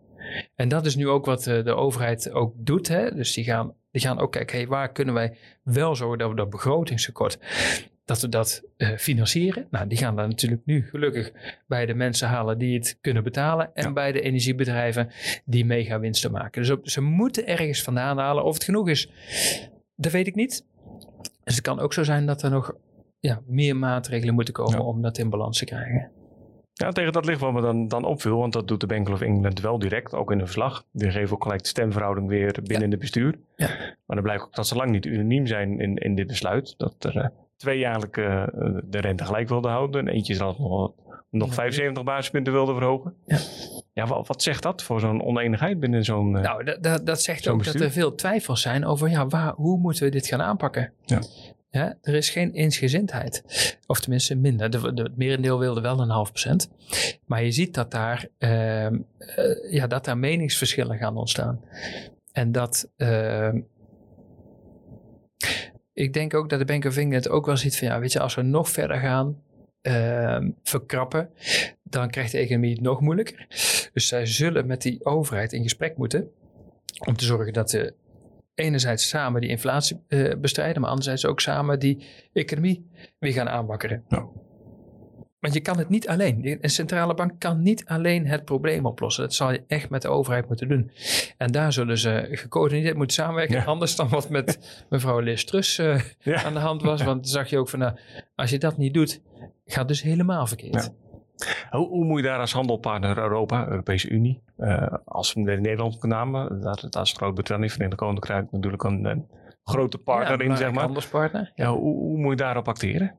En 0.55 0.67
dat 0.67 0.85
is 0.85 0.95
nu 0.95 1.07
ook 1.07 1.25
wat 1.25 1.43
de 1.43 1.73
overheid 1.75 2.31
ook 2.31 2.53
doet. 2.57 2.87
Hè? 2.87 3.15
Dus 3.15 3.33
die 3.33 3.43
gaan, 3.43 3.73
die 3.91 4.01
gaan 4.01 4.19
ook 4.19 4.31
kijken, 4.31 4.57
hey, 4.57 4.67
waar 4.67 4.91
kunnen 4.91 5.13
wij 5.13 5.37
wel 5.63 5.95
zorgen 5.95 6.17
dat 6.17 6.29
we 6.29 6.35
dat 6.35 6.49
begrotingstekort, 6.49 7.39
dat 8.13 8.21
we 8.21 8.29
dat 8.29 8.63
uh, 8.77 8.97
financieren. 8.97 9.67
Nou, 9.71 9.87
die 9.87 9.97
gaan 9.97 10.15
dan 10.15 10.29
natuurlijk 10.29 10.61
nu 10.65 10.87
gelukkig 10.89 11.31
bij 11.67 11.85
de 11.85 11.93
mensen 11.93 12.27
halen 12.27 12.57
die 12.57 12.77
het 12.77 12.97
kunnen 13.01 13.23
betalen. 13.23 13.69
En 13.73 13.83
Ja. 13.83 13.93
bij 13.93 14.11
de 14.11 14.21
energiebedrijven 14.21 15.09
die 15.45 15.65
mega 15.65 15.99
winsten 15.99 16.31
maken. 16.31 16.61
Dus 16.61 16.71
ook, 16.71 16.89
ze 16.89 17.01
moeten 17.01 17.47
ergens 17.47 17.81
vandaan 17.83 18.17
halen. 18.17 18.43
Of 18.43 18.53
het 18.53 18.63
genoeg 18.63 18.89
is, 18.89 19.09
dat 19.95 20.11
weet 20.11 20.27
ik 20.27 20.35
niet. 20.35 20.65
Dus 21.43 21.55
het 21.55 21.63
kan 21.63 21.79
ook 21.79 21.93
zo 21.93 22.03
zijn 22.03 22.25
dat 22.25 22.41
er 22.43 22.49
nog 22.49 22.75
ja, 23.19 23.41
meer 23.47 23.75
maatregelen 23.75 24.33
moeten 24.33 24.53
komen 24.53 24.79
Ja. 24.79 24.85
om 24.85 25.01
dat 25.01 25.17
in 25.17 25.29
balans 25.29 25.57
te 25.57 25.65
krijgen. 25.65 26.11
Ja, 26.73 26.91
tegen 26.91 27.13
dat 27.13 27.25
ligt 27.25 27.39
wat 27.39 27.53
me 27.53 27.61
dan, 27.61 27.87
dan 27.87 28.05
opviel, 28.05 28.37
want 28.37 28.53
dat 28.53 28.67
doet 28.67 28.79
de 28.79 28.87
Bank 28.87 29.09
of 29.09 29.21
England 29.21 29.59
wel 29.61 29.79
direct, 29.79 30.13
ook 30.13 30.31
in 30.31 30.39
een 30.39 30.45
verslag. 30.45 30.85
Die 30.91 31.11
geven 31.11 31.35
ook 31.35 31.43
gelijk 31.43 31.61
de 31.61 31.67
stemverhouding 31.67 32.27
weer 32.27 32.59
binnen 32.63 32.91
het 32.91 32.99
bestuur. 32.99 33.35
Ja. 33.55 33.67
Maar 34.05 34.15
dan 34.15 34.21
blijkt 34.21 34.43
ook 34.43 34.55
dat 34.55 34.67
ze 34.67 34.75
lang 34.75 34.91
niet 34.91 35.05
unaniem 35.05 35.47
zijn 35.47 35.79
in, 35.79 35.95
in 35.95 36.15
dit 36.15 36.27
besluit. 36.27 36.73
Dat 36.77 37.03
er 37.03 37.17
eh, 37.17 37.27
twee 37.63 37.79
jaarlijk 37.79 38.17
eh, 38.17 38.43
de 38.83 38.99
rente 38.99 39.25
gelijk 39.25 39.49
wilden 39.49 39.71
houden. 39.71 40.07
En 40.07 40.13
eentje 40.13 40.33
zelfs 40.35 40.59
nog, 40.59 40.91
nog 41.29 41.47
Ja. 41.49 41.53
75 41.53 42.03
basispunten 42.03 42.53
wilde 42.53 42.73
verhogen. 42.73 43.13
Ja. 43.25 43.37
Ja, 43.93 44.05
wat, 44.05 44.27
wat 44.27 44.41
zegt 44.43 44.63
dat 44.63 44.83
voor 44.83 44.99
zo'n 44.99 45.23
oneenigheid 45.23 45.79
binnen 45.79 46.03
zo'n... 46.03 46.35
eh, 46.37 46.43
Nou, 46.43 46.63
dat, 46.63 46.83
dat, 46.83 47.05
dat 47.05 47.21
zegt 47.21 47.47
ook 47.47 47.63
dat 47.63 47.73
er 47.75 47.91
veel 47.91 48.15
twijfels 48.15 48.61
zijn 48.61 48.85
over 48.85 49.09
ja, 49.09 49.27
waar, 49.27 49.53
hoe 49.55 49.77
moeten 49.79 50.03
we 50.03 50.09
dit 50.09 50.27
gaan 50.27 50.41
aanpakken. 50.41 50.93
Ja. 51.05 51.19
Ja, 51.69 51.97
er 52.01 52.13
is 52.13 52.29
geen 52.29 52.51
eensgezindheid. 52.51 53.43
Of 53.87 53.99
tenminste 53.99 54.35
minder. 54.35 54.69
De, 54.69 54.93
de, 54.93 55.01
het 55.01 55.17
merendeel 55.17 55.59
wilde 55.59 55.81
wel 55.81 55.99
een 55.99 56.09
half 56.09 56.29
procent. 56.29 56.69
Maar 57.25 57.43
je 57.43 57.51
ziet 57.51 57.73
dat 57.73 57.91
daar, 57.91 58.27
ehm, 58.37 58.97
eh, 59.17 59.71
ja, 59.73 59.87
dat 59.87 60.05
daar 60.05 60.17
meningsverschillen 60.17 60.97
gaan 60.97 61.17
ontstaan. 61.17 61.61
En 62.31 62.51
dat... 62.51 62.91
ehm, 62.97 63.59
ik 65.93 66.13
denk 66.13 66.33
ook 66.33 66.49
dat 66.49 66.59
de 66.59 66.65
Bank 66.65 66.85
of 66.85 66.97
England 66.97 67.29
ook 67.29 67.45
wel 67.45 67.57
ziet 67.57 67.77
van... 67.77 67.87
ja, 67.87 67.99
weet 67.99 68.11
je, 68.11 68.19
als 68.19 68.35
we 68.35 68.41
nog 68.41 68.69
verder 68.69 68.97
gaan 68.97 69.41
ehm, 69.81 70.51
verkrappen... 70.63 71.29
dan 71.83 72.09
krijgt 72.09 72.31
de 72.31 72.37
economie 72.37 72.71
het 72.71 72.81
nog 72.81 73.01
moeilijker. 73.01 73.45
Dus 73.93 74.07
zij 74.07 74.25
zullen 74.25 74.67
met 74.67 74.81
die 74.81 75.05
overheid 75.05 75.53
in 75.53 75.63
gesprek 75.63 75.97
moeten... 75.97 76.31
om 77.07 77.15
te 77.15 77.25
zorgen 77.25 77.53
dat 77.53 77.69
ze 77.69 77.93
enerzijds 78.55 79.09
samen 79.09 79.41
die 79.41 79.49
inflatie 79.49 79.99
eh, 80.07 80.35
bestrijden... 80.37 80.81
maar 80.81 80.89
anderzijds 80.89 81.25
ook 81.25 81.39
samen 81.39 81.79
die 81.79 82.05
economie 82.33 82.89
weer 83.19 83.33
gaan 83.33 83.49
aanwakkeren. 83.49 84.03
Ja. 84.07 84.27
Want 85.43 85.55
je 85.55 85.61
kan 85.61 85.77
het 85.77 85.89
niet 85.89 86.07
alleen. 86.07 86.57
Een 86.61 86.69
centrale 86.69 87.13
bank 87.13 87.31
kan 87.39 87.61
niet 87.61 87.85
alleen 87.85 88.27
het 88.27 88.45
probleem 88.45 88.85
oplossen. 88.85 89.23
Dat 89.23 89.33
zal 89.33 89.51
je 89.51 89.63
echt 89.67 89.89
met 89.89 90.01
de 90.01 90.07
overheid 90.07 90.47
moeten 90.47 90.67
doen. 90.67 90.91
En 91.37 91.51
daar 91.51 91.73
zullen 91.73 91.97
ze 91.97 92.27
gecoördineerd 92.31 92.95
moeten 92.95 93.15
samenwerken. 93.15 93.55
Ja. 93.55 93.63
Anders 93.63 93.95
dan 93.95 94.09
wat 94.09 94.29
met 94.29 94.59
mevrouw 94.89 95.19
Liz 95.19 95.43
Truss 95.43 95.77
eh, 95.77 95.99
Ja. 96.19 96.43
aan 96.43 96.53
de 96.53 96.59
hand 96.59 96.81
was. 96.81 97.03
Want 97.03 97.23
dan 97.23 97.31
zag 97.31 97.49
je 97.49 97.57
ook 97.57 97.69
van, 97.69 97.79
nou, 97.79 97.95
als 98.35 98.49
je 98.49 98.57
dat 98.57 98.77
niet 98.77 98.93
doet, 98.93 99.21
gaat 99.65 99.77
het 99.77 99.87
dus 99.87 100.01
helemaal 100.01 100.47
verkeerd. 100.47 100.91
Ja. 101.37 101.77
Hoe, 101.77 101.87
hoe 101.87 102.05
moet 102.05 102.19
je 102.19 102.25
daar 102.25 102.39
als 102.39 102.53
handelpartner 102.53 103.17
Europa, 103.17 103.67
Europese 103.67 104.09
Unie, 104.09 104.41
eh, 104.57 104.87
als 105.05 105.33
we 105.33 105.43
de 105.43 105.51
Nederland 105.51 106.03
namen, 106.03 106.61
daar, 106.61 106.83
daar 106.89 107.03
is 107.03 107.11
Groot-Brittannië, 107.11 107.69
Verenigd 107.69 107.95
Koninkrijk 107.97 108.51
natuurlijk 108.51 108.83
een, 108.83 109.05
een 109.05 109.27
grote 109.63 109.97
partner 109.97 110.41
in, 110.41 110.57
zeg 110.57 110.71
maar. 110.71 110.83
handelspartner. 110.83 111.51
Ja, 111.55 111.71
hoe, 111.71 111.95
hoe 111.95 112.17
moet 112.17 112.29
je 112.31 112.35
daarop 112.35 112.67
acteren? 112.67 113.15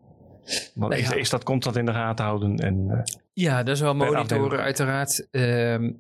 Want 0.75 0.93
Nou 0.93 1.03
is, 1.03 1.09
ja. 1.09 1.15
is 1.15 1.31
dat 1.31 1.45
constant 1.45 1.77
in 1.77 1.87
de 1.87 1.93
gaten 1.93 2.25
houden? 2.25 2.57
En, 2.59 2.87
eh, 2.91 3.17
Ja, 3.33 3.63
dat 3.63 3.75
is 3.75 3.81
wel 3.81 3.95
monitoren 3.95 4.61
uiteraard. 4.61 5.29
Ehm, 5.31 5.93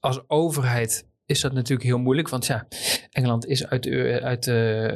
als 0.00 0.20
overheid 0.26 1.06
is 1.26 1.40
dat 1.40 1.52
natuurlijk 1.52 1.88
heel 1.88 1.98
moeilijk. 1.98 2.28
Want 2.28 2.46
ja, 2.46 2.66
Engeland 3.10 3.46
is 3.46 3.66
uit 3.66 3.82
de, 3.82 4.20
uit 4.22 4.44
de 4.44 4.90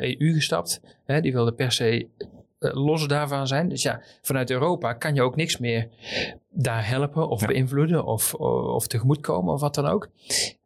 eh, 0.00 0.20
EU 0.20 0.32
gestapt. 0.34 0.80
Hè, 1.04 1.20
die 1.20 1.32
wilde 1.32 1.52
per 1.52 1.72
se 1.72 2.08
los 2.74 3.08
daarvan 3.08 3.46
zijn. 3.46 3.68
Dus 3.68 3.82
ja, 3.82 4.00
vanuit 4.22 4.50
Europa 4.50 4.92
kan 4.92 5.14
je 5.14 5.22
ook 5.22 5.36
niks 5.36 5.58
meer 5.58 5.88
daar 6.50 6.88
helpen 6.88 7.28
of 7.28 7.40
Ja. 7.40 7.46
beïnvloeden 7.46 8.04
of, 8.04 8.34
of 8.34 8.86
tegemoetkomen 8.86 9.54
of 9.54 9.60
wat 9.60 9.74
dan 9.74 9.86
ook. 9.86 10.08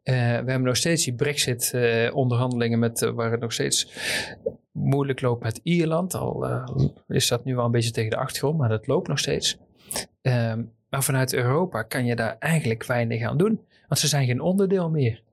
Eh, 0.03 0.13
we 0.15 0.19
hebben 0.21 0.61
nog 0.63 0.77
steeds 0.77 1.03
die 1.03 1.13
brexit-onderhandelingen 1.13 2.79
met 2.79 3.01
eh, 3.01 3.09
waar 3.09 3.31
het 3.31 3.39
nog 3.39 3.53
steeds 3.53 3.87
moeilijk 4.71 5.21
loopt 5.21 5.43
met 5.43 5.59
Ierland. 5.63 6.13
Al 6.15 6.45
eh, 6.47 6.65
is 7.07 7.27
dat 7.27 7.45
nu 7.45 7.55
wel 7.55 7.65
een 7.65 7.71
beetje 7.71 7.91
tegen 7.91 8.09
de 8.09 8.17
achtergrond, 8.17 8.57
maar 8.57 8.69
dat 8.69 8.87
loopt 8.87 9.07
nog 9.07 9.19
steeds. 9.19 9.57
Ehm, 10.21 10.63
maar 10.89 11.03
vanuit 11.03 11.33
Europa 11.33 11.81
kan 11.81 12.05
je 12.05 12.15
daar 12.15 12.35
eigenlijk 12.39 12.85
weinig 12.85 13.23
aan 13.23 13.37
doen. 13.37 13.61
Want 13.87 13.99
ze 13.99 14.07
zijn 14.07 14.25
geen 14.25 14.41
onderdeel 14.41 14.89
meer. 14.89 15.23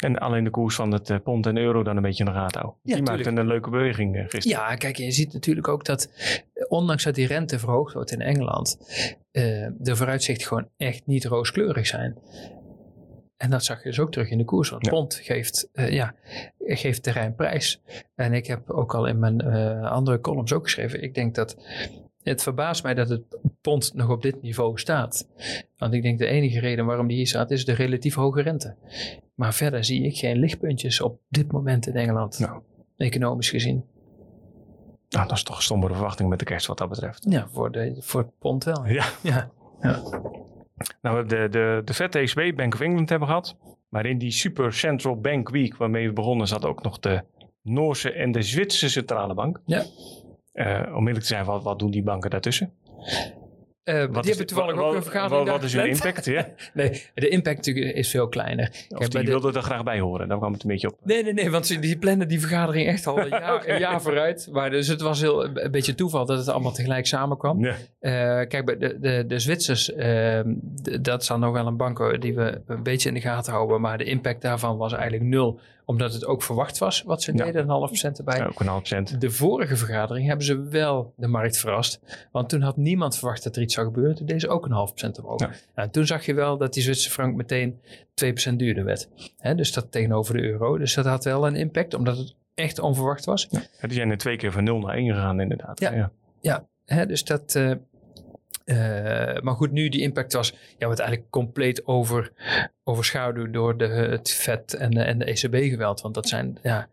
En 0.00 0.18
alleen 0.18 0.44
de 0.44 0.50
koers 0.50 0.74
van 0.74 0.92
het 0.92 1.10
eh, 1.10 1.16
pond 1.22 1.46
en 1.46 1.56
euro 1.56 1.82
dan 1.82 1.96
een 1.96 2.02
beetje 2.02 2.24
in 2.24 2.30
de 2.30 2.36
gaten 2.36 2.60
houden. 2.60 2.80
Ja, 2.82 2.94
Die 2.94 3.02
maakte 3.02 3.22
tuurlijk. 3.22 3.38
een 3.42 3.46
leuke 3.52 3.70
beweging 3.70 4.16
eh, 4.16 4.22
gisteren. 4.28 4.58
Ja, 4.58 4.74
kijk, 4.74 4.96
je 4.96 5.10
ziet 5.10 5.32
natuurlijk 5.32 5.68
ook 5.68 5.84
dat, 5.84 6.10
eh, 6.54 6.64
ondanks 6.68 7.04
dat 7.04 7.14
die 7.14 7.26
rente 7.26 7.58
verhoogd 7.58 7.94
wordt 7.94 8.10
in 8.12 8.20
Engeland, 8.20 8.78
eh, 9.30 9.66
de 9.78 9.96
vooruitzichten 9.96 10.46
gewoon 10.46 10.68
echt 10.76 11.06
niet 11.06 11.24
rooskleurig 11.24 11.86
zijn. 11.86 12.18
En 13.36 13.50
dat 13.50 13.64
zag 13.64 13.82
je 13.82 13.88
dus 13.88 14.00
ook 14.00 14.12
terug 14.12 14.30
in 14.30 14.38
de 14.38 14.44
koers. 14.44 14.68
Want 14.70 14.84
Ja. 14.84 14.90
pond 14.90 15.14
geeft, 15.14 15.68
eh, 15.72 15.88
ja, 15.90 16.14
geeft 16.58 17.02
terreinprijs. 17.02 17.80
En 18.14 18.32
ik 18.32 18.46
heb 18.46 18.70
ook 18.70 18.94
al 18.94 19.06
in 19.06 19.18
mijn 19.18 19.40
eh, 19.40 19.90
andere 19.90 20.20
columns 20.20 20.52
ook 20.52 20.64
geschreven. 20.64 21.02
Ik 21.02 21.14
denk 21.14 21.34
dat 21.34 21.56
het 22.30 22.42
verbaast 22.42 22.82
mij 22.82 22.94
dat 22.94 23.08
het 23.08 23.22
pond 23.60 23.94
nog 23.94 24.08
op 24.08 24.22
dit 24.22 24.42
niveau 24.42 24.78
staat. 24.78 25.28
Want 25.76 25.94
ik 25.94 26.02
denk 26.02 26.18
de 26.18 26.26
enige 26.26 26.60
reden 26.60 26.86
waarom 26.86 27.06
die 27.06 27.16
hier 27.16 27.26
staat 27.26 27.50
is 27.50 27.64
de 27.64 27.72
relatief 27.72 28.14
hoge 28.14 28.42
rente. 28.42 28.74
Maar 29.34 29.54
verder 29.54 29.84
zie 29.84 30.02
ik 30.02 30.16
geen 30.16 30.38
lichtpuntjes 30.38 31.00
op 31.00 31.20
dit 31.28 31.52
moment 31.52 31.86
in 31.86 31.94
Engeland. 31.94 32.38
Nou. 32.38 32.60
Economisch 32.96 33.50
gezien. 33.50 33.84
Nou, 35.08 35.28
dat 35.28 35.36
is 35.36 35.42
toch 35.42 35.56
een 35.56 35.62
stommere 35.62 35.94
verwachting 35.94 36.28
met 36.28 36.38
de 36.38 36.44
kerst 36.44 36.66
wat 36.66 36.78
dat 36.78 36.88
betreft. 36.88 37.26
Ja, 37.28 37.48
voor, 37.52 37.72
de, 37.72 37.96
voor 37.98 38.20
het 38.20 38.38
pond 38.38 38.64
wel. 38.64 38.86
Ja. 38.86 39.04
Ja. 39.22 39.50
Nou, 39.80 40.04
we 41.00 41.08
hebben 41.08 41.28
de, 41.28 41.48
de, 41.48 41.82
de 41.84 41.94
Fed 41.94 42.14
ECB, 42.14 42.56
Bank 42.56 42.74
of 42.74 42.80
England 42.80 43.08
hebben 43.08 43.28
gehad. 43.28 43.56
Maar 43.88 44.06
in 44.06 44.18
die 44.18 44.30
Super 44.30 44.72
Central 44.72 45.20
Bank 45.20 45.50
Week 45.50 45.76
waarmee 45.76 46.06
we 46.06 46.12
begonnen 46.12 46.46
zat 46.46 46.64
ook 46.64 46.82
nog 46.82 46.98
de 46.98 47.24
Noorse 47.62 48.12
en 48.12 48.32
de 48.32 48.42
Zwitserse 48.42 48.88
centrale 48.88 49.34
bank. 49.34 49.60
Ja. 49.66 49.84
Eh, 50.52 50.92
om 50.94 51.06
eerlijk 51.06 51.20
te 51.24 51.26
zijn, 51.34 51.44
wat, 51.44 51.62
wat 51.62 51.78
doen 51.78 51.90
die 51.90 52.02
banken 52.02 52.30
daartussen? 52.30 52.72
Eh, 53.84 53.94
die 53.94 54.20
hebben 54.28 54.46
toevallig 54.46 54.76
ook 54.76 54.94
een 54.94 55.02
vergadering 55.02 55.48
Wat, 55.48 55.62
is 55.62 55.72
hun 55.72 55.88
impact? 55.88 56.24
Ja? 56.24 56.46
Nee, 56.74 57.02
de 57.14 57.28
impact 57.28 57.66
is 57.66 58.10
veel 58.10 58.28
kleiner. 58.28 58.66
Of 58.88 58.98
Kijk, 58.98 59.10
die 59.10 59.20
de- 59.24 59.30
wilde 59.30 59.52
er 59.52 59.62
graag 59.62 59.82
bij 59.82 60.00
horen. 60.00 60.28
Daar 60.28 60.38
kwam 60.38 60.52
het 60.52 60.62
een 60.62 60.68
beetje 60.68 60.88
op. 60.92 60.98
Nee, 61.04 61.22
nee, 61.22 61.32
nee, 61.32 61.50
want 61.50 61.66
ze- 61.66 61.78
die 61.78 61.98
plannen 61.98 62.28
die 62.28 62.40
vergadering 62.40 62.86
echt 62.86 63.06
al 63.06 63.18
een 63.20 63.28
jaar, 63.38 63.54
Oké. 63.54 63.72
een 63.72 63.78
jaar 63.78 64.02
vooruit. 64.02 64.48
Maar 64.52 64.70
dus 64.70 64.86
het 64.86 65.00
was 65.00 65.20
heel, 65.20 65.44
een 65.58 65.70
beetje 65.70 65.94
toeval 65.94 66.26
dat 66.26 66.38
het 66.38 66.48
allemaal 66.48 66.72
tegelijk 66.72 67.06
samenkwam. 67.06 67.64
Ja. 67.64 67.74
Eh, 68.00 68.48
kijk, 68.48 68.80
de, 68.80 68.98
de, 69.00 69.24
de 69.26 69.38
Zwitsers, 69.38 69.84
d- 69.84 70.98
dat 71.04 71.26
dan 71.26 71.40
nog 71.40 71.52
wel 71.52 71.66
een 71.66 71.76
bank 71.76 72.20
die 72.20 72.34
we 72.34 72.60
een 72.66 72.82
beetje 72.82 73.08
in 73.08 73.14
de 73.14 73.20
gaten 73.20 73.52
houden. 73.52 73.80
Maar 73.80 73.98
de 73.98 74.04
impact 74.04 74.42
daarvan 74.42 74.76
was 74.76 74.92
eigenlijk 74.92 75.24
nul, 75.24 75.60
omdat 75.90 76.12
het 76.12 76.24
ook 76.26 76.42
verwacht 76.42 76.78
was 76.78 77.02
wat 77.02 77.22
ze 77.22 77.32
Ja. 77.36 77.44
deden, 77.44 77.62
een 77.62 77.68
half 77.68 77.86
procent 77.86 78.18
erbij. 78.18 78.38
Ja, 78.38 78.46
ook 78.46 78.60
een 78.60 78.66
half 78.66 78.78
procent. 78.78 79.20
De 79.20 79.30
vorige 79.30 79.76
vergadering 79.76 80.26
hebben 80.26 80.46
ze 80.46 80.62
wel 80.68 81.12
de 81.16 81.26
markt 81.26 81.58
verrast. 81.58 82.00
Want 82.32 82.48
toen 82.48 82.60
had 82.60 82.76
niemand 82.76 83.16
verwacht 83.16 83.42
dat 83.44 83.56
er 83.56 83.62
iets 83.62 83.74
zou 83.74 83.86
gebeuren. 83.86 84.14
Toen 84.16 84.26
deden 84.26 84.40
ze 84.40 84.48
ook 84.48 84.64
een 84.64 84.72
half 84.72 84.90
procent 84.90 85.18
omhoog. 85.20 85.40
Ja. 85.40 85.50
En 85.74 85.90
toen 85.90 86.06
zag 86.06 86.26
je 86.26 86.34
wel 86.34 86.56
dat 86.58 86.72
die 86.74 86.82
Zwitserse 86.82 87.10
frank 87.10 87.36
meteen 87.36 87.80
2% 88.14 88.56
duurder 88.56 88.84
werd. 88.84 89.08
Dus 89.56 89.72
dat 89.72 89.92
tegenover 89.92 90.34
de 90.36 90.42
euro. 90.42 90.78
Dus 90.78 90.94
dat 90.94 91.04
had 91.04 91.24
wel 91.24 91.46
een 91.46 91.56
impact, 91.56 91.94
omdat 91.94 92.16
het 92.16 92.34
echt 92.54 92.78
onverwacht 92.78 93.24
was. 93.24 93.46
Ja, 93.50 93.60
die 93.80 93.92
zijn 93.92 94.10
er 94.10 94.18
twee 94.18 94.36
keer 94.36 94.52
van 94.52 94.64
0 94.64 94.78
naar 94.78 94.94
1 94.96 95.06
gegaan 95.14 95.40
inderdaad. 95.40 95.80
Ja. 95.80 96.10
ja. 96.40 96.64
Dus 97.04 97.24
dat... 97.24 97.54
eh, 97.54 97.70
eh, 98.70 99.42
maar 99.42 99.54
goed, 99.54 99.70
nu 99.70 99.88
die 99.88 100.00
impact 100.00 100.32
was, 100.32 100.54
ja, 100.78 100.86
wordt 100.86 101.00
eigenlijk 101.00 101.30
compleet 101.30 101.86
over, 101.86 102.32
overschaduwd 102.84 103.52
door 103.52 103.76
de, 103.76 103.86
het 103.86 104.30
vet 104.30 104.74
en 104.74 104.90
de, 104.90 105.02
en 105.02 105.18
de 105.18 105.24
ECB-geweld. 105.24 106.00
Want 106.00 106.14
dat 106.14 106.28
zijn 106.28 106.58
ja, 106.62 106.88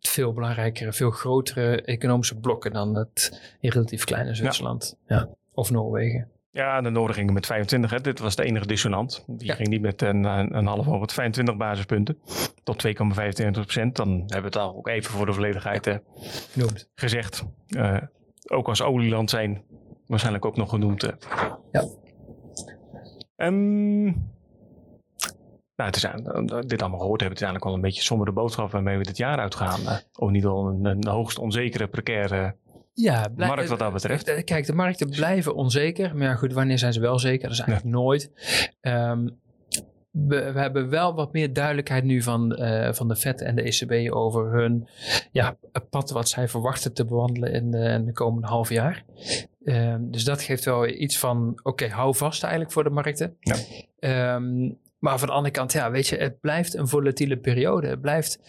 veel 0.00 0.32
belangrijkere, 0.32 0.92
veel 0.92 1.10
grotere 1.10 1.82
economische 1.82 2.38
blokken 2.38 2.72
dan 2.72 2.94
het 2.96 3.40
relatief 3.60 4.04
kleine 4.04 4.34
Zwitserland. 4.34 4.96
Ja. 5.06 5.28
Of 5.54 5.70
Noorwegen. 5.70 6.28
Ja, 6.50 6.80
de 6.80 6.90
Noorden 6.90 7.16
gingen 7.16 7.32
met 7.32 7.46
25. 7.46 7.90
Hè. 7.90 8.00
Dit 8.00 8.18
was 8.18 8.36
de 8.36 8.44
enige 8.44 8.66
dissonant. 8.66 9.24
Die 9.26 9.46
Ja. 9.46 9.54
ging 9.54 9.68
niet 9.68 9.80
met 9.80 10.02
een, 10.02 10.24
een, 10.24 10.56
een 10.56 10.66
half 10.66 10.88
over 10.88 11.10
25 11.10 11.56
basispunten. 11.56 12.18
Tot 12.62 12.86
2,25 12.86 12.92
procent. 13.50 13.96
Dan 13.96 14.08
hebben 14.08 14.36
we 14.38 14.44
het 14.44 14.56
al 14.56 14.76
ook 14.76 14.88
even 14.88 15.10
voor 15.10 15.26
de 15.26 15.32
volledigheid 15.32 15.86
eh, 15.86 15.96
gezegd. 16.94 17.44
Ook 18.46 18.68
als 18.68 18.82
olieland 18.82 19.30
zijn 19.30 19.62
waarschijnlijk 20.06 20.44
ook 20.44 20.56
nog 20.56 20.68
genoemd. 20.70 21.02
eh. 21.02 21.12
Ja. 21.72 21.84
Ehm, 23.36 24.04
nou, 25.76 25.88
het 25.90 25.96
is 25.96 26.04
eh, 26.04 26.12
dit 26.66 26.80
allemaal 26.82 27.00
gehoord 27.00 27.20
hebben, 27.20 27.38
het 27.38 27.40
is 27.40 27.42
eigenlijk 27.42 27.64
wel 27.64 27.74
een 27.74 27.80
beetje 27.80 28.02
sombere 28.02 28.32
boodschap 28.32 28.70
waarmee 28.70 28.98
we 28.98 29.04
dit 29.04 29.16
jaar 29.16 29.38
uitgaan. 29.38 29.80
eh. 29.86 29.96
of 30.18 30.30
niet 30.30 30.42
wel 30.42 30.66
een, 30.66 30.84
een 30.84 31.06
hoogst 31.06 31.38
onzekere, 31.38 31.86
precaire 31.88 32.56
Ja, 32.92 33.26
markt 33.36 33.68
wat 33.68 33.78
dat 33.78 33.92
betreft. 33.92 34.28
Eh, 34.28 34.44
Kijk, 34.44 34.66
de 34.66 34.72
markten 34.74 35.08
blijven 35.10 35.54
onzeker. 35.54 36.16
Maar 36.16 36.26
ja, 36.26 36.34
goed, 36.34 36.52
wanneer 36.52 36.78
zijn 36.78 36.92
ze 36.92 37.00
wel 37.00 37.18
zeker? 37.18 37.48
Dat 37.48 37.58
is 37.58 37.64
eigenlijk 37.64 37.96
nooit. 37.96 38.30
Ehm, 38.80 39.28
we, 40.10 40.52
we 40.52 40.60
hebben 40.60 40.88
wel 40.88 41.14
wat 41.14 41.32
meer 41.32 41.52
duidelijkheid 41.52 42.04
nu 42.04 42.22
van, 42.22 42.58
van 42.92 43.08
de 43.08 43.16
FED 43.16 43.40
en 43.40 43.56
de 43.56 43.62
ECB 43.62 44.12
over 44.14 44.52
hun 44.52 44.88
ja, 45.32 45.56
pad 45.90 46.10
wat 46.10 46.28
zij 46.28 46.48
verwachten 46.48 46.94
te 46.94 47.04
bewandelen 47.04 47.52
in 47.52 47.70
de, 47.70 47.78
in 47.78 48.04
de 48.04 48.12
komende 48.12 48.46
half 48.46 48.68
jaar. 48.68 49.04
Ehm, 49.66 50.10
dus 50.10 50.24
dat 50.24 50.42
geeft 50.42 50.64
wel 50.64 50.88
iets 50.88 51.18
van, 51.18 51.60
oké, 51.62 51.88
hou 51.88 52.16
vast 52.16 52.42
eigenlijk 52.42 52.72
voor 52.72 52.84
de 52.84 52.90
markten. 52.90 53.36
Ja. 53.40 53.56
Ehm, 53.98 54.70
maar 54.98 55.18
van 55.18 55.28
de 55.28 55.34
andere 55.34 55.54
kant, 55.54 55.72
ja, 55.72 55.90
weet 55.90 56.06
je, 56.06 56.16
het 56.16 56.40
blijft 56.40 56.74
een 56.74 56.88
volatiele 56.88 57.36
periode. 57.36 57.86
Het 57.86 58.00
blijft 58.00 58.40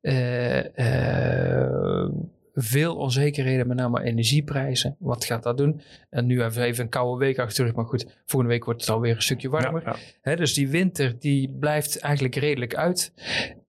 eh, 0.00 0.78
eh, 0.78 2.10
veel 2.54 2.96
onzekerheden, 2.96 3.66
met 3.66 3.76
name 3.76 4.02
energieprijzen. 4.02 4.96
Wat 4.98 5.24
gaat 5.24 5.42
dat 5.42 5.56
doen? 5.56 5.80
En 6.10 6.26
nu 6.26 6.40
hebben 6.40 6.58
we 6.60 6.66
even 6.66 6.84
een 6.84 6.90
koude 6.90 7.24
week 7.24 7.38
achter 7.38 7.56
de 7.56 7.62
rug, 7.62 7.74
maar 7.74 7.86
goed, 7.86 8.06
volgende 8.26 8.54
week 8.54 8.64
wordt 8.64 8.80
het 8.80 8.90
alweer 8.90 9.14
een 9.14 9.22
stukje 9.22 9.48
warmer. 9.48 9.82
Ja, 9.82 9.90
ja. 9.90 9.98
Hè, 10.20 10.36
dus 10.36 10.54
die 10.54 10.68
winter 10.68 11.18
die 11.18 11.56
blijft 11.60 11.98
eigenlijk 11.98 12.34
redelijk 12.34 12.74
uit 12.74 13.12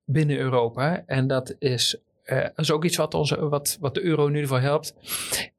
binnen 0.06 0.38
Europa. 0.38 1.04
En 1.06 1.28
dat 1.28 1.56
is, 1.60 1.98
eh, 2.24 2.42
dat 2.42 2.60
is 2.60 2.72
ook 2.72 2.86
iets 2.86 2.98
wat, 2.98 3.14
onze, 3.14 3.50
wat, 3.50 3.78
wat 3.80 3.94
de 3.94 4.04
euro 4.04 4.28
in 4.28 4.36
ieder 4.36 4.48
geval 4.48 4.64
helpt. 4.64 4.96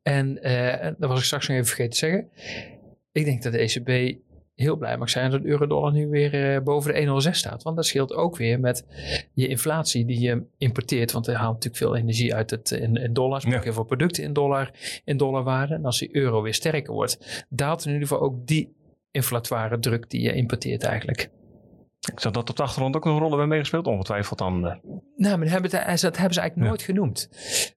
En 0.04 0.42
eh, 0.42 0.92
dat 0.98 1.08
was 1.08 1.18
ik 1.18 1.24
straks 1.24 1.48
nog 1.48 1.56
even 1.56 1.68
vergeten 1.68 1.92
te 1.92 1.98
zeggen. 1.98 2.28
Ik 3.12 3.24
denk 3.24 3.42
dat 3.42 3.52
de 3.52 3.58
ECB 3.58 4.18
heel 4.54 4.76
blij 4.76 4.96
mag 4.96 5.10
zijn 5.10 5.30
dat 5.30 5.42
de 5.42 5.48
euro-dollar 5.48 5.92
nu 5.92 6.08
weer 6.08 6.54
eh, 6.54 6.62
boven 6.62 6.94
de 6.94 7.22
1,06 7.26 7.30
staat. 7.30 7.62
Want 7.62 7.76
dat 7.76 7.86
scheelt 7.86 8.12
ook 8.12 8.36
weer 8.36 8.60
met 8.60 8.84
je 9.32 9.46
inflatie 9.48 10.04
die 10.04 10.20
je 10.20 10.42
importeert. 10.58 11.12
Want 11.12 11.26
er 11.26 11.34
haalt 11.34 11.52
natuurlijk 11.52 11.82
veel 11.82 11.96
energie 11.96 12.34
uit 12.34 12.50
het, 12.50 12.70
in, 12.70 12.96
in 12.96 13.12
dollars. 13.12 13.44
Maar 13.44 13.52
Ja. 13.52 13.58
ook 13.58 13.64
heel 13.64 13.72
veel 13.74 13.84
producten 13.84 14.22
in, 14.24 14.32
dollar, 14.32 14.70
in 15.04 15.16
dollarwaarde. 15.16 15.74
En 15.74 15.84
als 15.84 15.98
die 15.98 16.16
euro 16.16 16.42
weer 16.42 16.54
sterker 16.54 16.92
wordt, 16.92 17.44
daalt 17.48 17.84
in 17.86 17.92
ieder 17.92 18.08
geval 18.08 18.22
ook 18.24 18.46
die 18.46 18.72
inflatoire 19.10 19.78
druk 19.78 20.10
die 20.10 20.20
je 20.20 20.32
importeert 20.32 20.82
eigenlijk. 20.82 21.30
Ik 22.12 22.20
zag 22.20 22.32
dat 22.32 22.50
op 22.50 22.56
de 22.56 22.62
achtergrond 22.62 22.96
ook 22.96 23.04
nog 23.04 23.14
een 23.20 23.20
rol 23.28 23.36
bij 23.36 23.46
meegespeeld. 23.46 23.86
Ongetwijfeld 23.86 24.38
dan. 24.38 24.66
eh, 24.66 24.74
Nou, 25.16 25.36
maar 25.36 25.38
dat 25.38 25.48
hebben, 25.50 25.70
ze- 25.70 25.76
dat 26.00 26.16
hebben 26.16 26.34
ze 26.34 26.40
eigenlijk 26.40 26.54
Ja. 26.56 26.62
nooit 26.66 26.82
genoemd. 26.82 27.28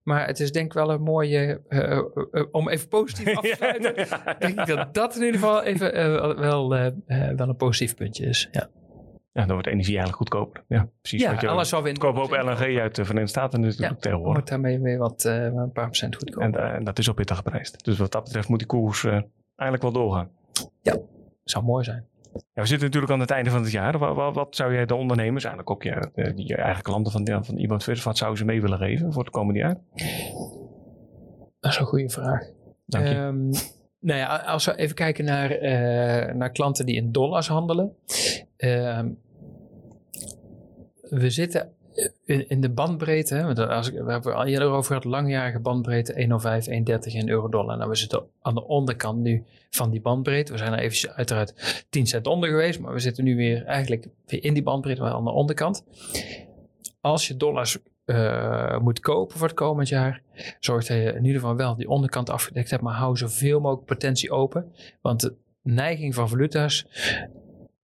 Maar 0.04 0.28
het 0.28 0.40
is 0.40 0.52
denk 0.52 0.66
ik 0.66 0.74
wel 0.74 0.92
een 0.92 1.02
mooie, 1.02 1.62
eh, 1.68 1.98
eh, 1.98 2.04
om 2.52 2.70
even 2.70 2.88
positief 2.88 3.36
af 3.38 3.42
te 3.44 3.54
sluiten. 3.58 3.94
ja, 3.96 4.36
denk 4.40 4.60
ik 4.60 4.66
dat 4.66 4.94
dat 4.94 5.16
in 5.16 5.24
ieder 5.24 5.40
geval 5.40 5.64
even 5.64 5.94
wel, 6.40 6.70
wel 6.70 7.50
een 7.50 7.56
positief 7.56 7.96
puntje 7.96 8.26
is. 8.26 8.48
Ja, 8.52 8.70
Ja, 9.32 9.44
dan 9.46 9.52
wordt 9.52 9.68
energie 9.68 9.98
eigenlijk 9.98 10.18
goedkoper. 10.18 10.64
Ja, 10.68 10.90
precies. 11.02 11.22
ja 11.22 11.36
je 11.40 11.48
alles 11.48 11.70
op 12.24 12.32
LNG 12.32 12.80
uit 12.80 12.96
de 12.96 13.06
Verenigde 13.06 13.30
Staten 13.30 13.62
natuurlijk 13.62 14.00
tegenwoordig. 14.00 14.34
wordt 14.34 14.50
daarmee 14.50 14.80
weer 14.80 14.98
wat, 14.98 15.24
een 15.24 15.72
paar 15.74 15.86
procent 15.86 16.16
goedkoper. 16.16 16.60
En, 16.64 16.74
en 16.76 16.84
dat 16.84 17.00
is 17.00 17.08
op 17.08 17.16
pittig 17.16 17.38
geprijsd. 17.38 17.84
Dus 17.86 17.98
wat 17.98 18.12
dat 18.12 18.24
betreft 18.24 18.48
moet 18.48 18.60
die 18.60 18.68
koers 18.68 19.04
eigenlijk 19.56 19.82
wel 19.82 19.92
doorgaan. 19.92 20.30
zou 21.44 21.66
mooi 21.66 21.84
zijn. 21.84 22.06
Ja, 22.54 22.62
we 22.62 22.68
zitten 22.68 22.86
natuurlijk 22.86 23.14
aan 23.14 23.20
het 23.20 23.32
einde 23.32 23.50
van 23.50 23.62
het 23.62 23.72
jaar. 23.72 23.98
Wat, 23.98 24.36
wat, 24.36 24.56
zou 24.56 24.74
jij 24.74 24.86
de 24.86 24.96
ondernemers, 24.96 25.44
eigenlijk 25.44 25.76
ook 25.76 25.84
ja, 25.84 26.32
die 26.32 26.56
eigen 26.56 26.84
klanten 26.84 27.12
van, 27.12 27.46
van 27.46 27.58
iemand 27.58 27.84
Vis, 27.84 28.04
wat 28.04 28.18
zouden 28.18 28.40
ze 28.40 28.46
mee 28.46 28.62
willen 28.62 28.78
geven 28.78 29.14
voor 29.14 29.24
het 29.24 29.32
komende 29.32 29.60
jaar? 29.60 29.78
Dat 31.60 31.72
is 31.72 31.78
een 31.78 31.86
goede 31.86 32.10
vraag. 32.10 32.50
Dank 32.86 33.08
je. 33.08 33.14
Ehm, 33.14 33.50
nou 34.00 34.20
ja, 34.20 34.36
als 34.36 34.66
we 34.66 34.76
even 34.76 34.96
kijken 34.96 35.26
naar, 35.26 35.52
eh, 35.52 36.34
naar 36.36 36.52
klanten 36.52 36.86
die 36.86 36.96
in 36.96 37.12
dollars 37.12 37.48
handelen. 37.48 37.96
Ehm, 38.58 39.10
we 41.02 41.30
zitten 41.30 41.72
in, 42.26 42.62
de 42.62 42.70
bandbreedte, 42.70 43.36
hè, 43.36 43.44
want 43.44 43.60
als 43.60 43.92
ik, 43.92 44.04
we 44.04 44.12
hebben 44.12 44.36
al 44.36 44.46
eerder 44.46 44.68
over 44.68 44.86
gehad, 44.86 45.04
langjarige 45.04 45.60
bandbreedte 45.60 46.14
105, 46.18 46.66
130 46.66 47.14
in 47.14 47.30
euro-dollar. 47.30 47.78
Nou, 47.78 47.90
we 47.90 47.96
zitten 47.96 48.24
aan 48.42 48.54
de 48.54 48.68
onderkant 48.68 49.20
nu 49.20 49.44
van 49.70 49.90
die 49.90 50.02
bandbreedte. 50.02 50.52
We 50.52 50.58
zijn 50.58 50.74
er 50.74 50.80
eventjes 50.80 51.12
uiteraard 51.12 51.86
10 51.90 52.08
cent 52.08 52.28
onder 52.28 52.50
geweest, 52.50 52.80
maar 52.80 52.94
we 52.94 53.00
zitten 53.00 53.24
nu 53.24 53.36
weer 53.36 53.66
eigenlijk 53.66 54.08
weer 54.26 54.44
in 54.44 54.54
die 54.54 54.64
bandbreedte, 54.64 55.02
maar 55.02 55.12
aan 55.12 55.24
de 55.24 55.32
onderkant. 55.32 55.84
Als 57.02 57.28
je 57.28 57.38
dollars 57.38 57.78
eh, 58.06 58.80
moet 58.80 59.00
kopen 59.00 59.38
voor 59.38 59.48
het 59.48 59.56
komend 59.56 59.88
jaar, 59.88 60.22
zorg 60.60 60.86
dat 60.86 60.98
je 60.98 61.14
in 61.14 61.26
ieder 61.26 61.42
geval 61.42 61.56
wel 61.56 61.76
die 61.76 61.90
onderkant 61.90 62.30
afgedekt 62.30 62.70
hebt, 62.70 62.84
maar 62.84 62.96
hou 62.96 63.18
zoveel 63.18 63.60
mogelijk 63.60 63.86
potentie 63.86 64.32
open. 64.32 64.72
Want 65.02 65.22
de 65.22 65.36
neiging 65.62 66.16
van 66.16 66.30
valuta's 66.30 66.88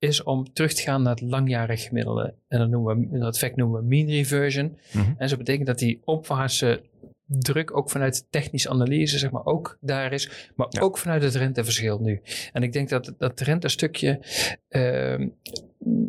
is 0.04 0.24
om 0.24 0.54
terug 0.54 0.74
te 0.74 0.82
gaan 0.82 1.02
naar 1.02 1.14
het 1.16 1.22
langjarig 1.22 1.82
gemiddelde. 1.84 2.34
En 2.48 2.60
dat, 2.60 2.70
noemen 2.70 3.10
we, 3.12 3.18
dat 3.20 3.34
effect 3.34 3.56
noemen 3.56 3.80
we 3.82 3.88
mean 3.88 4.08
reversion. 4.08 4.78
Mhm. 4.94 5.12
En 5.18 5.28
dat 5.28 5.38
betekent 5.38 5.68
dat 5.68 5.80
die 5.80 6.02
opwaartse 6.06 6.82
druk 7.26 7.78
ook 7.78 7.90
vanuit 7.90 8.28
technische 8.30 8.70
analyse 8.70 9.18
zeg 9.18 9.32
maar 9.32 9.46
ook 9.46 9.78
daar 9.82 10.14
is, 10.14 10.50
maar 10.56 10.68
Ja. 10.70 10.82
ook 10.82 10.98
vanuit 10.98 11.24
het 11.24 11.36
renteverschil 11.36 12.00
nu. 12.00 12.22
En 12.54 12.64
ik 12.64 12.74
denk 12.74 12.90
dat 12.90 13.14
dat 13.18 13.40
rentestukje 13.40 14.20
ehm 14.70 15.28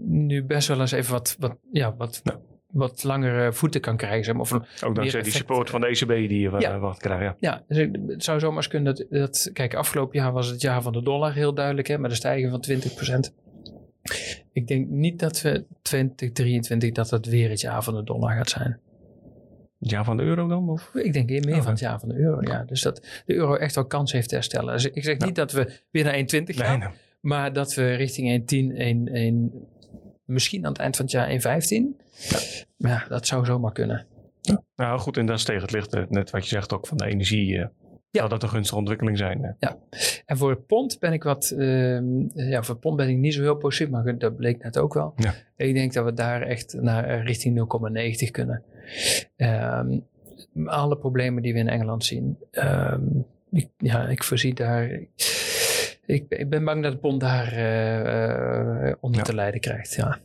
nu 0.06 0.44
best 0.44 0.68
wel 0.68 0.80
eens 0.80 0.92
even 0.92 1.12
wat, 1.12 1.36
wat, 1.38 1.56
ja, 1.72 1.94
wat, 1.96 2.20
Ja. 2.24 2.40
wat 2.66 3.02
langere 3.04 3.52
voeten 3.52 3.80
kan 3.80 3.96
krijgen. 3.96 4.24
Zeg 4.24 4.34
maar. 4.34 4.42
Of 4.42 4.50
een, 4.50 4.64
Ook 4.84 4.94
dankzij 4.94 5.22
die 5.22 5.32
support 5.32 5.70
van 5.70 5.80
de 5.80 5.86
ECB 5.86 6.08
die 6.08 6.40
je 6.40 6.50
eh, 6.50 6.60
Ja. 6.60 6.78
wat 6.78 6.98
krijgt. 6.98 7.22
Ja. 7.22 7.36
ja, 7.38 7.64
dus 7.68 7.88
het 8.06 8.24
zou 8.24 8.38
zomaar 8.40 8.56
eens 8.56 8.68
kunnen 8.68 8.94
dat, 8.94 9.06
dat... 9.10 9.50
Kijk, 9.52 9.74
afgelopen 9.74 10.18
jaar 10.18 10.32
was 10.32 10.48
het 10.48 10.60
jaar 10.60 10.82
van 10.82 10.92
de 10.92 11.02
dollar 11.02 11.32
heel 11.34 11.54
duidelijk, 11.54 11.88
hè, 11.88 11.98
met 11.98 12.10
een 12.10 12.16
stijging 12.16 12.50
van 12.50 12.60
20%. 12.60 13.32
Ik 14.52 14.66
denk 14.66 14.88
niet 14.88 15.18
dat 15.18 15.40
we 15.42 15.64
2023 15.82 16.92
dat 16.92 17.10
het 17.10 17.26
weer 17.26 17.50
het 17.50 17.60
jaar 17.60 17.82
van 17.82 17.94
de 17.94 18.04
dollar 18.04 18.36
gaat 18.36 18.50
zijn. 18.50 18.78
Het 19.80 19.90
jaar 19.90 20.04
van 20.04 20.16
de 20.16 20.22
euro 20.22 20.48
dan? 20.48 20.68
Of? 20.68 20.90
Ik 20.94 21.12
denk 21.12 21.28
meer 21.28 21.42
Oké. 21.46 21.62
van 21.62 21.70
het 21.70 21.80
jaar 21.80 22.00
van 22.00 22.08
de 22.08 22.14
euro, 22.14 22.38
ja. 22.42 22.62
Dus 22.66 22.82
dat 22.82 22.96
de 23.26 23.34
euro 23.34 23.54
echt 23.54 23.74
wel 23.74 23.86
kans 23.86 24.12
heeft 24.12 24.28
te 24.28 24.34
herstellen. 24.34 24.72
Dus 24.72 24.84
ik 24.84 25.04
zeg 25.04 25.18
niet 25.18 25.34
dat 25.34 25.52
we 25.52 25.72
weer 25.90 26.04
naar 26.04 26.14
1,20 26.14 26.44
gaan. 26.44 26.78
nee. 26.78 26.88
Maar 27.20 27.52
dat 27.52 27.74
we 27.74 27.94
richting 27.94 28.40
1,10, 28.72 28.76
1, 28.76 29.08
1, 29.08 29.52
misschien 30.24 30.64
aan 30.64 30.72
het 30.72 30.80
eind 30.80 30.96
van 30.96 31.04
het 31.04 31.14
jaar 31.14 31.60
1,15. 31.60 31.66
Ja. 32.28 32.88
ja, 32.88 33.04
dat 33.08 33.26
zou 33.26 33.44
zomaar 33.44 33.72
kunnen. 33.72 34.06
Nou 34.76 34.98
goed, 34.98 35.16
en 35.16 35.26
dat 35.26 35.38
is 35.38 35.44
tegen 35.44 35.62
het 35.62 35.70
licht. 35.72 35.94
eh, 35.94 36.02
Net 36.08 36.30
wat 36.30 36.42
je 36.42 36.48
zegt 36.48 36.72
ook 36.72 36.86
van 36.86 36.96
de 36.96 37.06
energie. 37.06 37.66
Ja. 38.14 38.20
Zou 38.20 38.28
dat 38.32 38.42
een 38.42 38.48
gunstige 38.48 38.78
ontwikkeling 38.78 39.18
zijn? 39.18 39.56
eh. 39.58 39.70
En 40.26 40.36
voor 40.36 40.50
het 40.50 40.66
pond 40.66 40.98
ben 40.98 41.12
ik 41.12 41.22
wat, 41.22 41.50
ehm, 41.50 42.20
ja, 42.34 42.62
voor 42.62 42.74
het 42.74 42.80
pond 42.80 42.96
ben 42.96 43.08
ik 43.08 43.16
niet 43.16 43.34
zo 43.34 43.40
heel 43.42 43.56
positief, 43.56 43.90
maar 43.90 44.18
dat 44.18 44.36
bleek 44.36 44.62
net 44.62 44.78
ook 44.78 44.94
wel. 44.94 45.12
Ja. 45.16 45.34
Ik 45.56 45.74
denk 45.74 45.92
dat 45.92 46.04
we 46.04 46.12
daar 46.12 46.42
echt 46.42 46.74
naar 46.80 47.04
eh, 47.04 47.24
richting 47.24 47.54
0,90 47.56 48.30
kunnen. 48.30 48.62
Ehm, 49.36 49.98
alle 50.64 50.96
problemen 50.96 51.42
die 51.42 51.52
we 51.52 51.58
in 51.58 51.68
Engeland 51.68 52.04
zien, 52.04 52.38
ehm, 52.50 53.02
ik, 53.50 53.68
ja, 53.78 54.08
ik 54.08 54.22
voorzie 54.22 54.54
daar. 54.54 54.90
Ik, 56.06 56.24
ik 56.28 56.48
ben 56.48 56.64
bang 56.64 56.82
dat 56.82 56.92
het 56.92 57.00
pond 57.00 57.20
daar 57.20 57.52
eh, 57.52 58.88
eh, 58.88 58.94
onder 59.00 59.18
Ja. 59.18 59.24
te 59.26 59.34
lijden 59.34 59.60
krijgt. 59.60 59.94
Ja. 59.94 60.18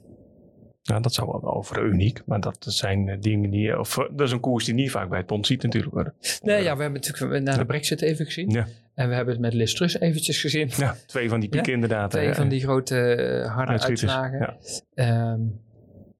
Nou, 0.89 1.02
dat 1.02 1.13
zou 1.13 1.28
wel 1.28 1.56
over 1.56 1.86
uniek. 1.86 2.21
Maar 2.25 2.39
dat 2.39 2.65
zijn 2.69 3.10
eh, 3.10 3.17
dingen 3.19 3.49
die... 3.49 3.80
Of, 3.80 3.97
eh, 3.97 4.06
dat 4.12 4.28
is 4.28 4.32
een 4.32 4.39
koers 4.39 4.65
die 4.65 4.73
niet 4.73 4.91
vaak 4.91 5.10
bij 5.10 5.17
het 5.17 5.28
pond 5.28 5.47
ziet 5.47 5.63
natuurlijk. 5.63 6.12
Nee, 6.41 6.63
ja, 6.63 6.75
we 6.75 6.82
hebben 6.82 7.02
natuurlijk 7.02 7.43
naar 7.43 7.58
de 7.58 7.65
Brexit 7.65 8.02
even 8.02 8.25
gezien. 8.25 8.49
Ja. 8.49 8.67
En 8.99 9.10
we 9.10 9.15
hebben 9.15 9.34
het 9.34 9.43
met 9.43 9.54
Liz 9.54 9.73
Truss 9.73 9.99
eventjes 9.99 10.41
gezien. 10.41 10.69
Ja, 10.78 10.95
twee 11.06 11.30
van 11.30 11.39
die 11.39 11.49
pieken 11.49 11.73
inderdaad. 11.73 12.12
Twee 12.12 12.30
eh, 12.30 12.36
van 12.36 12.47
die 12.47 12.62
grote 12.62 13.15
eh, 13.15 13.56
harde 13.56 13.71
uitschieters. 13.71 14.12
uitslagen. 14.12 14.58
Ja. 14.93 15.34
Ehm, 15.34 15.41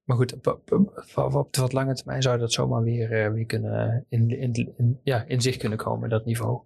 maar 0.04 0.16
goed, 0.16 0.34
op, 0.34 0.46
op, 0.46 0.72
op, 1.14 1.34
op 1.34 1.52
de 1.52 1.60
wat 1.60 1.72
lange 1.72 1.94
termijn 1.94 2.22
zou 2.22 2.38
dat 2.38 2.52
zomaar 2.52 2.82
weer, 2.82 3.12
eh, 3.12 3.32
weer 3.32 3.46
kunnen 3.46 4.04
in, 4.08 4.40
in, 4.40 4.72
in, 4.76 4.98
ja, 5.02 5.24
in 5.26 5.40
zicht 5.40 5.58
kunnen 5.58 5.78
komen, 5.78 6.08
dat 6.08 6.24
niveau. 6.24 6.60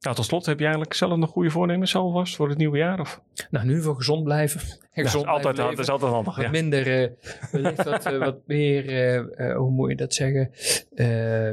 Nou, 0.00 0.16
tot 0.16 0.24
slot, 0.24 0.46
heb 0.46 0.58
je 0.58 0.64
eigenlijk 0.64 0.94
zelf 0.94 1.16
nog 1.16 1.30
goede 1.30 1.50
voornemens 1.50 1.96
alvast 1.96 2.36
voor 2.36 2.48
het 2.48 2.58
nieuwe 2.58 2.78
jaar? 2.78 3.00
Of? 3.00 3.20
Nou, 3.50 3.66
nu 3.66 3.82
voor 3.82 3.96
gezond 3.96 4.24
blijven. 4.24 4.60
En 4.60 4.68
dat, 4.68 5.04
is 5.04 5.10
gezond 5.10 5.26
altijd, 5.26 5.54
blijven 5.54 5.76
dat 5.76 5.84
is 5.84 5.90
altijd 5.90 6.12
handig. 6.12 6.36
Wat 6.36 6.44
Ja. 6.44 6.50
minder, 6.50 7.02
eh, 7.02 7.10
wellicht 7.52 7.84
wat, 7.84 8.06
eh, 8.06 8.18
wat 8.18 8.38
meer, 8.46 8.92
eh, 9.36 9.56
hoe 9.56 9.70
moet 9.70 9.90
je 9.90 9.96
dat 9.96 10.14
zeggen? 10.14 10.50